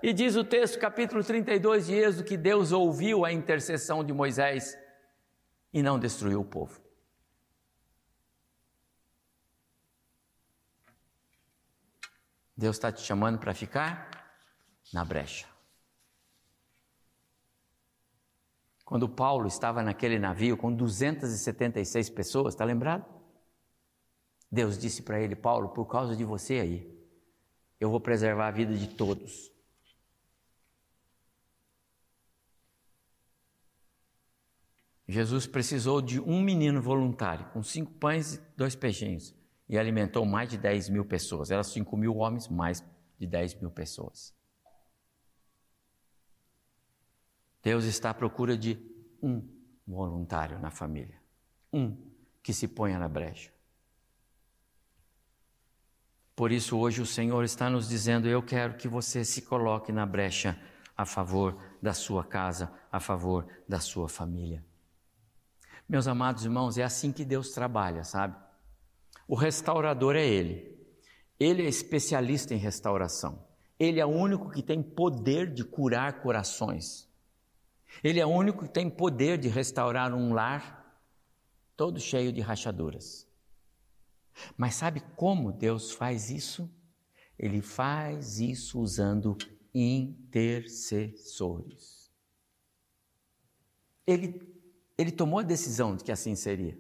E 0.07 0.13
diz 0.13 0.37
o 0.37 0.45
texto, 0.45 0.79
capítulo 0.79 1.25
32 1.25 1.87
de 1.89 1.95
Êxodo, 1.95 2.23
que 2.23 2.37
Deus 2.37 2.71
ouviu 2.71 3.25
a 3.25 3.33
intercessão 3.33 4.05
de 4.05 4.13
Moisés 4.13 4.79
e 5.73 5.83
não 5.83 5.99
destruiu 5.99 6.43
o 6.43 6.45
povo. 6.45 6.81
Deus 12.57 12.77
está 12.77 12.93
te 12.93 13.01
chamando 13.01 13.41
para 13.41 13.53
ficar 13.53 14.09
na 14.95 15.05
brecha. 15.05 15.49
Quando 18.85 19.09
Paulo 19.09 19.49
estava 19.49 19.83
naquele 19.83 20.21
navio 20.21 20.57
com 20.57 20.73
276 20.73 22.11
pessoas, 22.11 22.55
está 22.55 22.65
lembrado? 22.65 23.05
Deus 24.49 24.79
disse 24.79 25.03
para 25.03 25.21
ele: 25.21 25.35
Paulo, 25.35 25.71
por 25.71 25.87
causa 25.87 26.15
de 26.15 26.23
você 26.23 26.61
aí, 26.61 27.09
eu 27.81 27.91
vou 27.91 28.01
preservar 28.01 28.47
a 28.47 28.53
vida 28.53 28.73
de 28.73 28.87
todos. 28.87 29.56
Jesus 35.09 35.47
precisou 35.47 36.03
de 36.03 36.21
um 36.21 36.41
menino 36.41 36.83
voluntário, 36.83 37.47
com 37.53 37.63
cinco 37.63 37.93
pães 37.93 38.35
e 38.35 38.41
dois 38.57 38.75
peixinhos, 38.75 39.35
e 39.69 39.79
alimentou 39.79 40.25
mais 40.25 40.49
de 40.49 40.59
10 40.59 40.89
mil 40.89 41.05
pessoas. 41.05 41.51
Eram 41.51 41.63
cinco 41.63 41.97
mil 41.97 42.17
homens, 42.17 42.49
mais 42.49 42.85
de 43.19 43.27
10 43.27 43.55
mil 43.61 43.71
pessoas. 43.71 44.35
Deus 47.63 47.85
está 47.85 48.11
à 48.11 48.15
procura 48.15 48.57
de 48.57 48.79
um 49.23 49.43
voluntário 49.87 50.59
na 50.59 50.71
família, 50.71 51.21
um 51.73 51.97
que 52.43 52.53
se 52.53 52.69
ponha 52.69 52.99
na 52.99 53.09
brecha. 53.09 53.53
Por 56.35 56.53
isso, 56.53 56.77
hoje 56.77 57.01
o 57.01 57.07
Senhor 57.07 57.43
está 57.45 57.71
nos 57.71 57.89
dizendo: 57.89 58.29
Eu 58.29 58.43
quero 58.43 58.77
que 58.77 58.87
você 58.87 59.25
se 59.25 59.43
coloque 59.43 59.91
na 59.91 60.05
brecha 60.05 60.61
a 60.97 61.05
favor 61.05 61.59
da 61.81 61.93
sua 61.93 62.25
casa, 62.25 62.73
a 62.91 63.01
favor 63.01 63.47
da 63.69 63.81
sua 63.81 64.09
família. 64.09 64.65
Meus 65.89 66.09
amados 66.09 66.45
irmãos, 66.45 66.76
é 66.76 66.82
assim 66.82 67.12
que 67.12 67.24
Deus 67.24 67.51
trabalha, 67.51 68.03
sabe? 68.03 68.34
O 69.28 69.37
restaurador 69.37 70.16
é 70.16 70.26
Ele. 70.26 70.76
Ele 71.39 71.62
é 71.62 71.68
especialista 71.68 72.53
em 72.55 72.59
restauração. 72.59 73.47
Ele 73.78 74.01
é 74.01 74.07
o 74.07 74.11
único 74.11 74.51
que 74.51 74.62
tem 74.62 74.82
poder 74.82 75.53
de 75.53 75.62
curar 75.62 76.22
corações. 76.22 77.07
Ele 78.03 78.18
é 78.18 78.26
o 78.26 78.30
único 78.30 78.64
que 78.64 78.72
tem 78.72 78.91
poder 78.91 79.39
de 79.39 79.47
restaurar 79.49 80.12
um 80.14 80.32
lar 80.32 80.99
todo 81.76 82.01
cheio 82.01 82.32
de 82.32 82.41
rachaduras. 82.41 83.28
Mas 84.57 84.74
sabe 84.74 85.01
como 85.14 85.53
Deus 85.53 85.93
faz 85.93 86.30
isso? 86.30 86.68
Ele 87.39 87.62
faz 87.62 88.41
isso 88.41 88.80
usando 88.80 89.37
intercessores. 89.74 92.11
Ele 94.07 94.56
ele 94.99 95.11
tomou 95.11 95.41
a 95.41 95.43
decisão 95.43 95.97
de 95.97 96.05
que 96.05 96.13
assim 96.13 96.35
seria. 96.35 96.79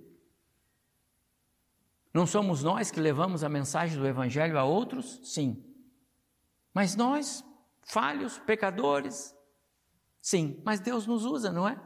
Não 2.12 2.26
somos 2.26 2.62
nós 2.62 2.90
que 2.90 2.98
levamos 2.98 3.44
a 3.44 3.48
mensagem 3.48 3.98
do 3.98 4.06
Evangelho 4.06 4.58
a 4.58 4.64
outros? 4.64 5.20
Sim. 5.22 5.62
Mas 6.72 6.96
nós, 6.96 7.44
falhos, 7.82 8.38
pecadores? 8.38 9.34
Sim. 10.20 10.62
Mas 10.64 10.80
Deus 10.80 11.06
nos 11.06 11.24
usa, 11.24 11.52
não 11.52 11.68
é? 11.68 11.78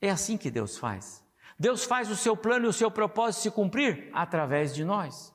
É 0.00 0.10
assim 0.10 0.36
que 0.36 0.50
Deus 0.50 0.76
faz. 0.76 1.24
Deus 1.58 1.84
faz 1.84 2.10
o 2.10 2.16
seu 2.16 2.36
plano 2.36 2.66
e 2.66 2.68
o 2.68 2.72
seu 2.72 2.90
propósito 2.90 3.42
se 3.42 3.50
cumprir 3.50 4.10
através 4.12 4.74
de 4.74 4.84
nós. 4.84 5.34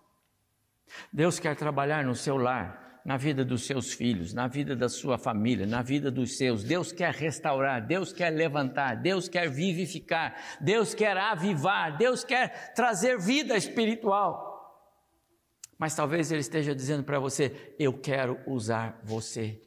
Deus 1.12 1.40
quer 1.40 1.56
trabalhar 1.56 2.04
no 2.04 2.16
seu 2.16 2.38
lar, 2.38 2.89
na 3.04 3.18
vida 3.18 3.44
dos 3.46 3.66
seus 3.66 3.94
filhos, 3.94 4.34
na 4.34 4.48
vida 4.48 4.76
da 4.76 4.90
sua 4.90 5.18
família, 5.18 5.66
na 5.66 5.82
vida 5.82 6.12
dos 6.12 6.38
seus. 6.38 6.64
Deus 6.64 6.92
quer 6.92 7.14
restaurar, 7.14 7.86
Deus 7.86 8.12
quer 8.12 8.30
levantar, 8.30 8.96
Deus 8.96 9.28
quer 9.28 9.50
vivificar, 9.50 10.36
Deus 10.60 10.94
quer 10.94 11.18
avivar, 11.18 11.98
Deus 11.98 12.24
quer 12.24 12.74
trazer 12.74 13.18
vida 13.18 13.56
espiritual. 13.56 14.50
Mas 15.78 15.96
talvez 15.96 16.32
Ele 16.32 16.42
esteja 16.42 16.76
dizendo 16.76 17.04
para 17.04 17.20
você: 17.20 17.76
Eu 17.80 17.98
quero 17.98 18.40
usar 18.46 19.00
você. 19.04 19.62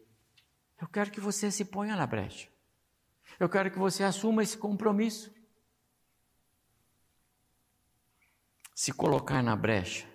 Eu 0.81 0.89
quero 0.89 1.11
que 1.11 1.21
você 1.21 1.51
se 1.51 1.65
ponha 1.65 1.97
na 1.97 2.07
brecha. 2.07 2.49
Eu 3.41 3.49
quero 3.49 3.71
que 3.71 3.79
você 3.79 4.05
assuma 4.05 4.43
esse 4.43 4.59
compromisso. 4.59 5.33
Se 8.75 8.93
colocar 8.93 9.43
na 9.43 9.55
brecha 9.55 10.07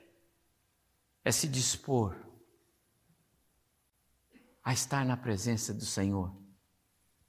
é 1.23 1.31
se 1.31 1.47
dispor 1.47 2.26
a 4.67 4.73
estar 4.73 5.05
na 5.05 5.15
presença 5.15 5.73
do 5.73 5.85
Senhor 5.85 6.29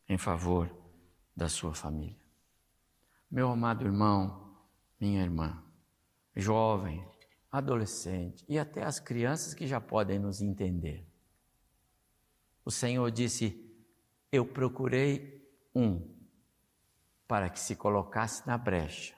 em 0.09 0.19
favor 0.19 0.69
da 1.37 1.49
sua 1.49 1.73
família. 1.73 2.19
Meu 3.31 3.49
amado 3.49 3.87
irmão, 3.87 4.59
minha 5.01 5.23
irmã, 5.23 5.63
jovem, 6.35 7.09
adolescente 7.49 8.45
e 8.49 8.59
até 8.59 8.83
as 8.83 8.99
crianças 8.99 9.55
que 9.55 9.69
já 9.69 9.81
podem 9.81 10.19
nos 10.19 10.43
entender. 10.43 11.07
O 12.65 12.73
Senhor 12.73 13.09
disse: 13.09 13.73
Eu 14.33 14.45
procurei 14.45 15.49
um 15.73 16.13
para 17.29 17.49
que 17.49 17.61
se 17.61 17.77
colocasse 17.77 18.45
na 18.49 18.59
brecha, 18.59 19.15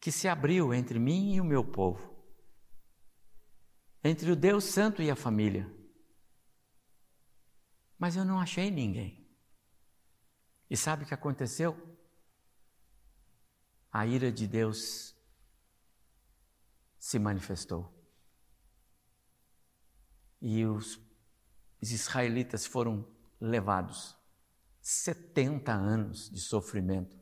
que 0.00 0.10
se 0.10 0.28
abriu 0.28 0.72
entre 0.72 0.98
mim 0.98 1.34
e 1.34 1.42
o 1.42 1.44
meu 1.44 1.62
povo, 1.62 2.16
entre 4.02 4.30
o 4.30 4.34
Deus 4.34 4.64
Santo 4.64 5.02
e 5.02 5.10
a 5.10 5.14
família. 5.14 5.75
Mas 7.98 8.16
eu 8.16 8.24
não 8.24 8.38
achei 8.38 8.70
ninguém. 8.70 9.26
E 10.68 10.76
sabe 10.76 11.04
o 11.04 11.06
que 11.06 11.14
aconteceu? 11.14 11.76
A 13.90 14.06
ira 14.06 14.30
de 14.30 14.46
Deus 14.46 15.14
se 16.98 17.18
manifestou. 17.18 17.92
E 20.40 20.66
os, 20.66 21.00
israelitas 21.80 22.66
foram 22.66 23.06
levados 23.40 24.16
70 24.82 25.72
anos 25.72 26.28
de 26.28 26.40
sofrimento 26.40 27.16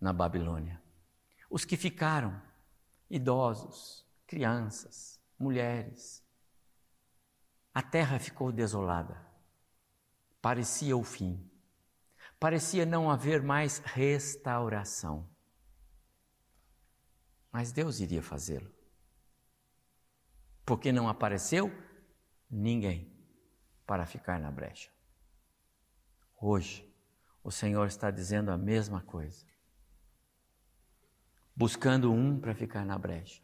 na 0.00 0.12
Babilônia. 0.12 0.82
Os 1.50 1.64
que 1.64 1.76
ficaram, 1.76 2.40
idosos, 3.10 4.06
crianças, 4.26 5.20
mulheres, 5.38 6.22
a 7.72 7.82
terra 7.82 8.18
ficou 8.18 8.52
desolada 8.52 9.33
parecia 10.44 10.94
o 10.94 11.02
fim. 11.02 11.50
Parecia 12.38 12.84
não 12.84 13.10
haver 13.10 13.42
mais 13.42 13.78
restauração. 13.78 15.26
Mas 17.50 17.72
Deus 17.72 17.98
iria 17.98 18.22
fazê-lo. 18.22 18.70
Porque 20.62 20.92
não 20.92 21.08
apareceu 21.08 21.72
ninguém 22.50 23.10
para 23.86 24.04
ficar 24.04 24.38
na 24.38 24.50
brecha. 24.50 24.90
Hoje, 26.38 26.94
o 27.42 27.50
Senhor 27.50 27.86
está 27.86 28.10
dizendo 28.10 28.50
a 28.50 28.58
mesma 28.58 29.00
coisa. 29.00 29.46
Buscando 31.56 32.12
um 32.12 32.38
para 32.38 32.54
ficar 32.54 32.84
na 32.84 32.98
brecha. 32.98 33.42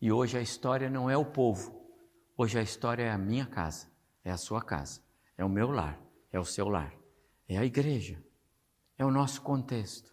E 0.00 0.10
hoje 0.10 0.38
a 0.38 0.40
história 0.40 0.88
não 0.88 1.10
é 1.10 1.18
o 1.18 1.26
povo, 1.26 1.86
hoje 2.34 2.58
a 2.58 2.62
história 2.62 3.02
é 3.02 3.10
a 3.10 3.18
minha 3.18 3.44
casa, 3.44 3.92
é 4.24 4.30
a 4.30 4.38
sua 4.38 4.62
casa, 4.62 5.02
é 5.38 5.44
o 5.44 5.48
meu 5.48 5.70
lar, 5.70 5.98
é 6.32 6.38
o 6.38 6.44
seu 6.44 6.68
lar, 6.68 6.92
é 7.48 7.56
a 7.56 7.64
igreja, 7.64 8.22
é 8.98 9.04
o 9.04 9.10
nosso 9.10 9.40
contexto. 9.40 10.12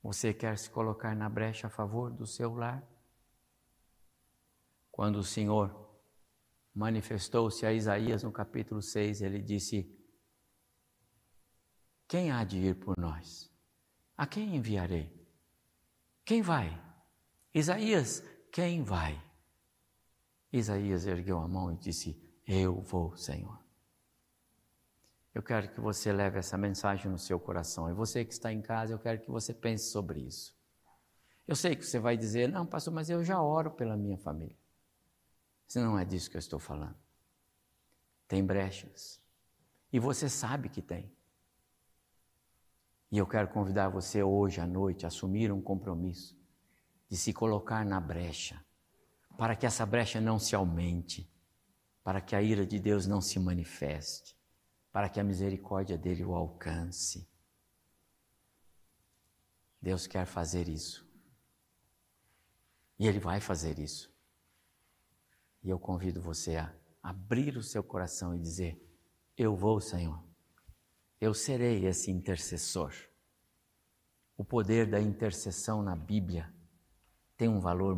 Você 0.00 0.32
quer 0.32 0.56
se 0.56 0.70
colocar 0.70 1.16
na 1.16 1.28
brecha 1.28 1.66
a 1.66 1.70
favor 1.70 2.12
do 2.12 2.26
seu 2.26 2.54
lar? 2.54 2.86
Quando 4.92 5.16
o 5.16 5.24
Senhor 5.24 5.90
manifestou-se 6.72 7.66
a 7.66 7.72
Isaías 7.72 8.22
no 8.22 8.30
capítulo 8.30 8.80
6, 8.80 9.22
ele 9.22 9.42
disse: 9.42 9.90
Quem 12.06 12.30
há 12.30 12.44
de 12.44 12.58
ir 12.58 12.76
por 12.76 12.96
nós? 12.96 13.50
A 14.16 14.26
quem 14.26 14.54
enviarei? 14.54 15.12
Quem 16.24 16.40
vai? 16.40 16.80
Isaías, 17.52 18.22
quem 18.52 18.84
vai? 18.84 19.20
Isaías 20.52 21.06
ergueu 21.06 21.38
a 21.38 21.48
mão 21.48 21.72
e 21.72 21.76
disse: 21.76 22.24
Eu 22.46 22.80
vou, 22.80 23.16
Senhor. 23.16 23.58
Eu 25.34 25.42
quero 25.42 25.68
que 25.68 25.80
você 25.80 26.12
leve 26.12 26.38
essa 26.38 26.56
mensagem 26.56 27.10
no 27.10 27.18
seu 27.18 27.40
coração. 27.40 27.90
E 27.90 27.92
você 27.92 28.24
que 28.24 28.32
está 28.32 28.52
em 28.52 28.62
casa, 28.62 28.92
eu 28.92 28.98
quero 28.98 29.20
que 29.20 29.30
você 29.30 29.52
pense 29.52 29.90
sobre 29.90 30.20
isso. 30.20 30.54
Eu 31.46 31.56
sei 31.56 31.74
que 31.74 31.84
você 31.84 31.98
vai 31.98 32.16
dizer: 32.16 32.48
Não, 32.48 32.64
pastor, 32.64 32.94
mas 32.94 33.10
eu 33.10 33.24
já 33.24 33.42
oro 33.42 33.70
pela 33.70 33.96
minha 33.96 34.16
família. 34.16 34.56
Se 35.66 35.80
não 35.80 35.98
é 35.98 36.04
disso 36.04 36.30
que 36.30 36.36
eu 36.36 36.40
estou 36.40 36.58
falando. 36.58 36.96
Tem 38.28 38.44
brechas. 38.44 39.20
E 39.92 39.98
você 39.98 40.28
sabe 40.28 40.68
que 40.68 40.82
tem. 40.82 41.12
E 43.10 43.18
eu 43.18 43.26
quero 43.26 43.48
convidar 43.48 43.88
você 43.88 44.22
hoje 44.22 44.60
à 44.60 44.66
noite 44.66 45.04
a 45.04 45.08
assumir 45.08 45.52
um 45.52 45.60
compromisso 45.60 46.36
de 47.08 47.16
se 47.16 47.32
colocar 47.32 47.84
na 47.84 48.00
brecha, 48.00 48.64
para 49.38 49.54
que 49.54 49.66
essa 49.66 49.86
brecha 49.86 50.20
não 50.20 50.38
se 50.38 50.54
aumente, 50.56 51.30
para 52.04 52.20
que 52.20 52.36
a 52.36 52.42
ira 52.42 52.66
de 52.66 52.78
Deus 52.78 53.06
não 53.06 53.20
se 53.20 53.40
manifeste, 53.40 54.36
para 54.92 55.08
que 55.08 55.18
a 55.18 55.24
misericórdia 55.24 55.96
dele 55.96 56.22
o 56.22 56.34
alcance. 56.34 57.26
Deus 59.80 60.06
quer 60.06 60.26
fazer 60.26 60.68
isso. 60.68 61.04
E 62.98 63.08
Ele 63.08 63.18
vai 63.18 63.40
fazer 63.40 63.78
isso. 63.78 64.14
E 65.62 65.70
eu 65.70 65.78
convido 65.78 66.20
você 66.20 66.56
a 66.56 66.72
abrir 67.02 67.56
o 67.56 67.62
seu 67.62 67.82
coração 67.82 68.34
e 68.36 68.38
dizer: 68.38 68.78
Eu 69.36 69.56
vou, 69.56 69.80
Senhor. 69.80 70.22
Eu 71.20 71.32
serei 71.32 71.86
esse 71.86 72.10
intercessor. 72.10 72.94
O 74.36 74.44
poder 74.44 74.88
da 74.88 75.00
intercessão 75.00 75.82
na 75.82 75.96
Bíblia 75.96 76.52
tem 77.36 77.48
um 77.48 77.60
valor 77.60 77.96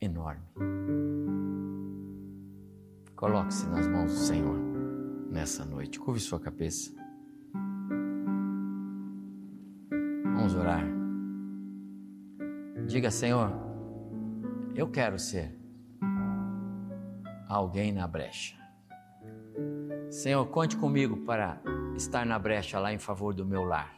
enorme. 0.00 0.46
Coloque-se 3.16 3.66
nas 3.68 3.88
mãos 3.88 4.12
do 4.12 4.18
Senhor 4.18 4.58
nessa 5.30 5.64
noite. 5.64 5.98
Curve 5.98 6.20
sua 6.20 6.38
cabeça. 6.38 6.94
Vamos 10.22 10.54
orar. 10.54 10.84
Diga, 12.86 13.10
Senhor, 13.10 13.50
eu 14.74 14.86
quero 14.88 15.18
ser 15.18 15.58
alguém 17.48 17.90
na 17.90 18.06
brecha. 18.06 18.54
Senhor, 20.10 20.44
conte 20.48 20.76
comigo 20.76 21.16
para 21.24 21.58
estar 21.96 22.26
na 22.26 22.38
brecha 22.38 22.78
lá 22.78 22.92
em 22.92 22.98
favor 22.98 23.32
do 23.32 23.46
meu 23.46 23.64
lar, 23.64 23.94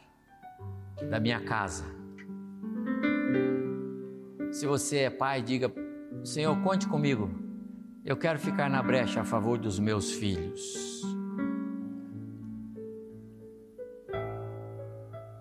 da 1.09 1.19
minha 1.19 1.43
casa. 1.43 1.83
Se 4.49 4.65
você 4.65 4.99
é 4.99 5.09
pai, 5.09 5.41
diga: 5.41 5.69
Senhor, 6.23 6.57
conte 6.63 6.87
comigo. 6.87 7.48
Eu 8.05 8.15
quero 8.15 8.39
ficar 8.39 8.69
na 8.69 8.81
brecha 8.81 9.21
a 9.21 9.25
favor 9.25 9.57
dos 9.57 9.77
meus 9.77 10.13
filhos. 10.13 11.03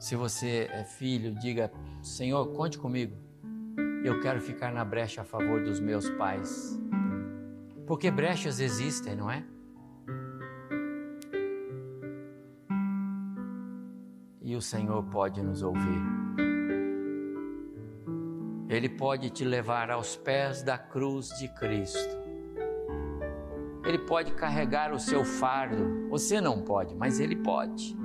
Se 0.01 0.17
você 0.17 0.69
é 0.73 0.85
filho, 0.85 1.35
diga: 1.35 1.71
Senhor, 2.03 2.47
conte 2.55 2.77
comigo. 2.77 3.17
Eu 4.05 4.21
quero 4.21 4.41
ficar 4.41 4.73
na 4.73 4.85
brecha 4.85 5.23
a 5.23 5.25
favor 5.25 5.63
dos 5.63 5.79
meus 5.81 6.11
pais. 6.11 6.79
Porque 7.87 8.11
brechas 8.11 8.61
existem, 8.61 9.15
não 9.15 9.31
é? 9.31 9.45
E 14.43 14.57
o 14.57 14.61
Senhor 14.61 15.03
pode 15.05 15.43
nos 15.43 15.63
ouvir. 15.63 16.03
Ele 18.69 18.89
pode 18.89 19.31
te 19.31 19.45
levar 19.45 19.91
aos 19.91 20.17
pés 20.17 20.63
da 20.63 20.77
cruz 20.77 21.29
de 21.39 21.49
Cristo. 21.49 22.28
Ele 23.89 23.99
pode 23.99 24.35
carregar 24.35 24.93
o 24.93 24.99
seu 24.99 25.25
fardo. 25.25 26.11
Você 26.11 26.43
não 26.43 26.61
pode, 26.61 26.95
mas 26.95 27.19
Ele 27.19 27.35
pode. 27.35 27.97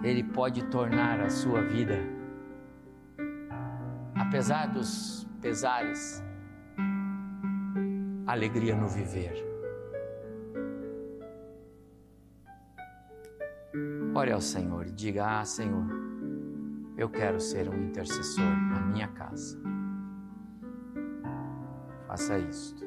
Ele 0.00 0.22
pode 0.22 0.64
tornar 0.66 1.20
a 1.20 1.28
sua 1.28 1.60
vida, 1.62 1.98
apesar 4.14 4.66
dos 4.66 5.26
pesares, 5.40 6.22
alegria 8.24 8.76
no 8.76 8.86
viver. 8.86 9.34
Ore 14.14 14.30
ao 14.30 14.40
Senhor 14.40 14.84
diga: 14.84 15.40
Ah, 15.40 15.44
Senhor, 15.44 15.86
eu 16.96 17.08
quero 17.08 17.40
ser 17.40 17.68
um 17.68 17.88
intercessor 17.88 18.44
na 18.44 18.80
minha 18.82 19.08
casa. 19.08 19.60
Faça 22.06 22.38
isto. 22.38 22.81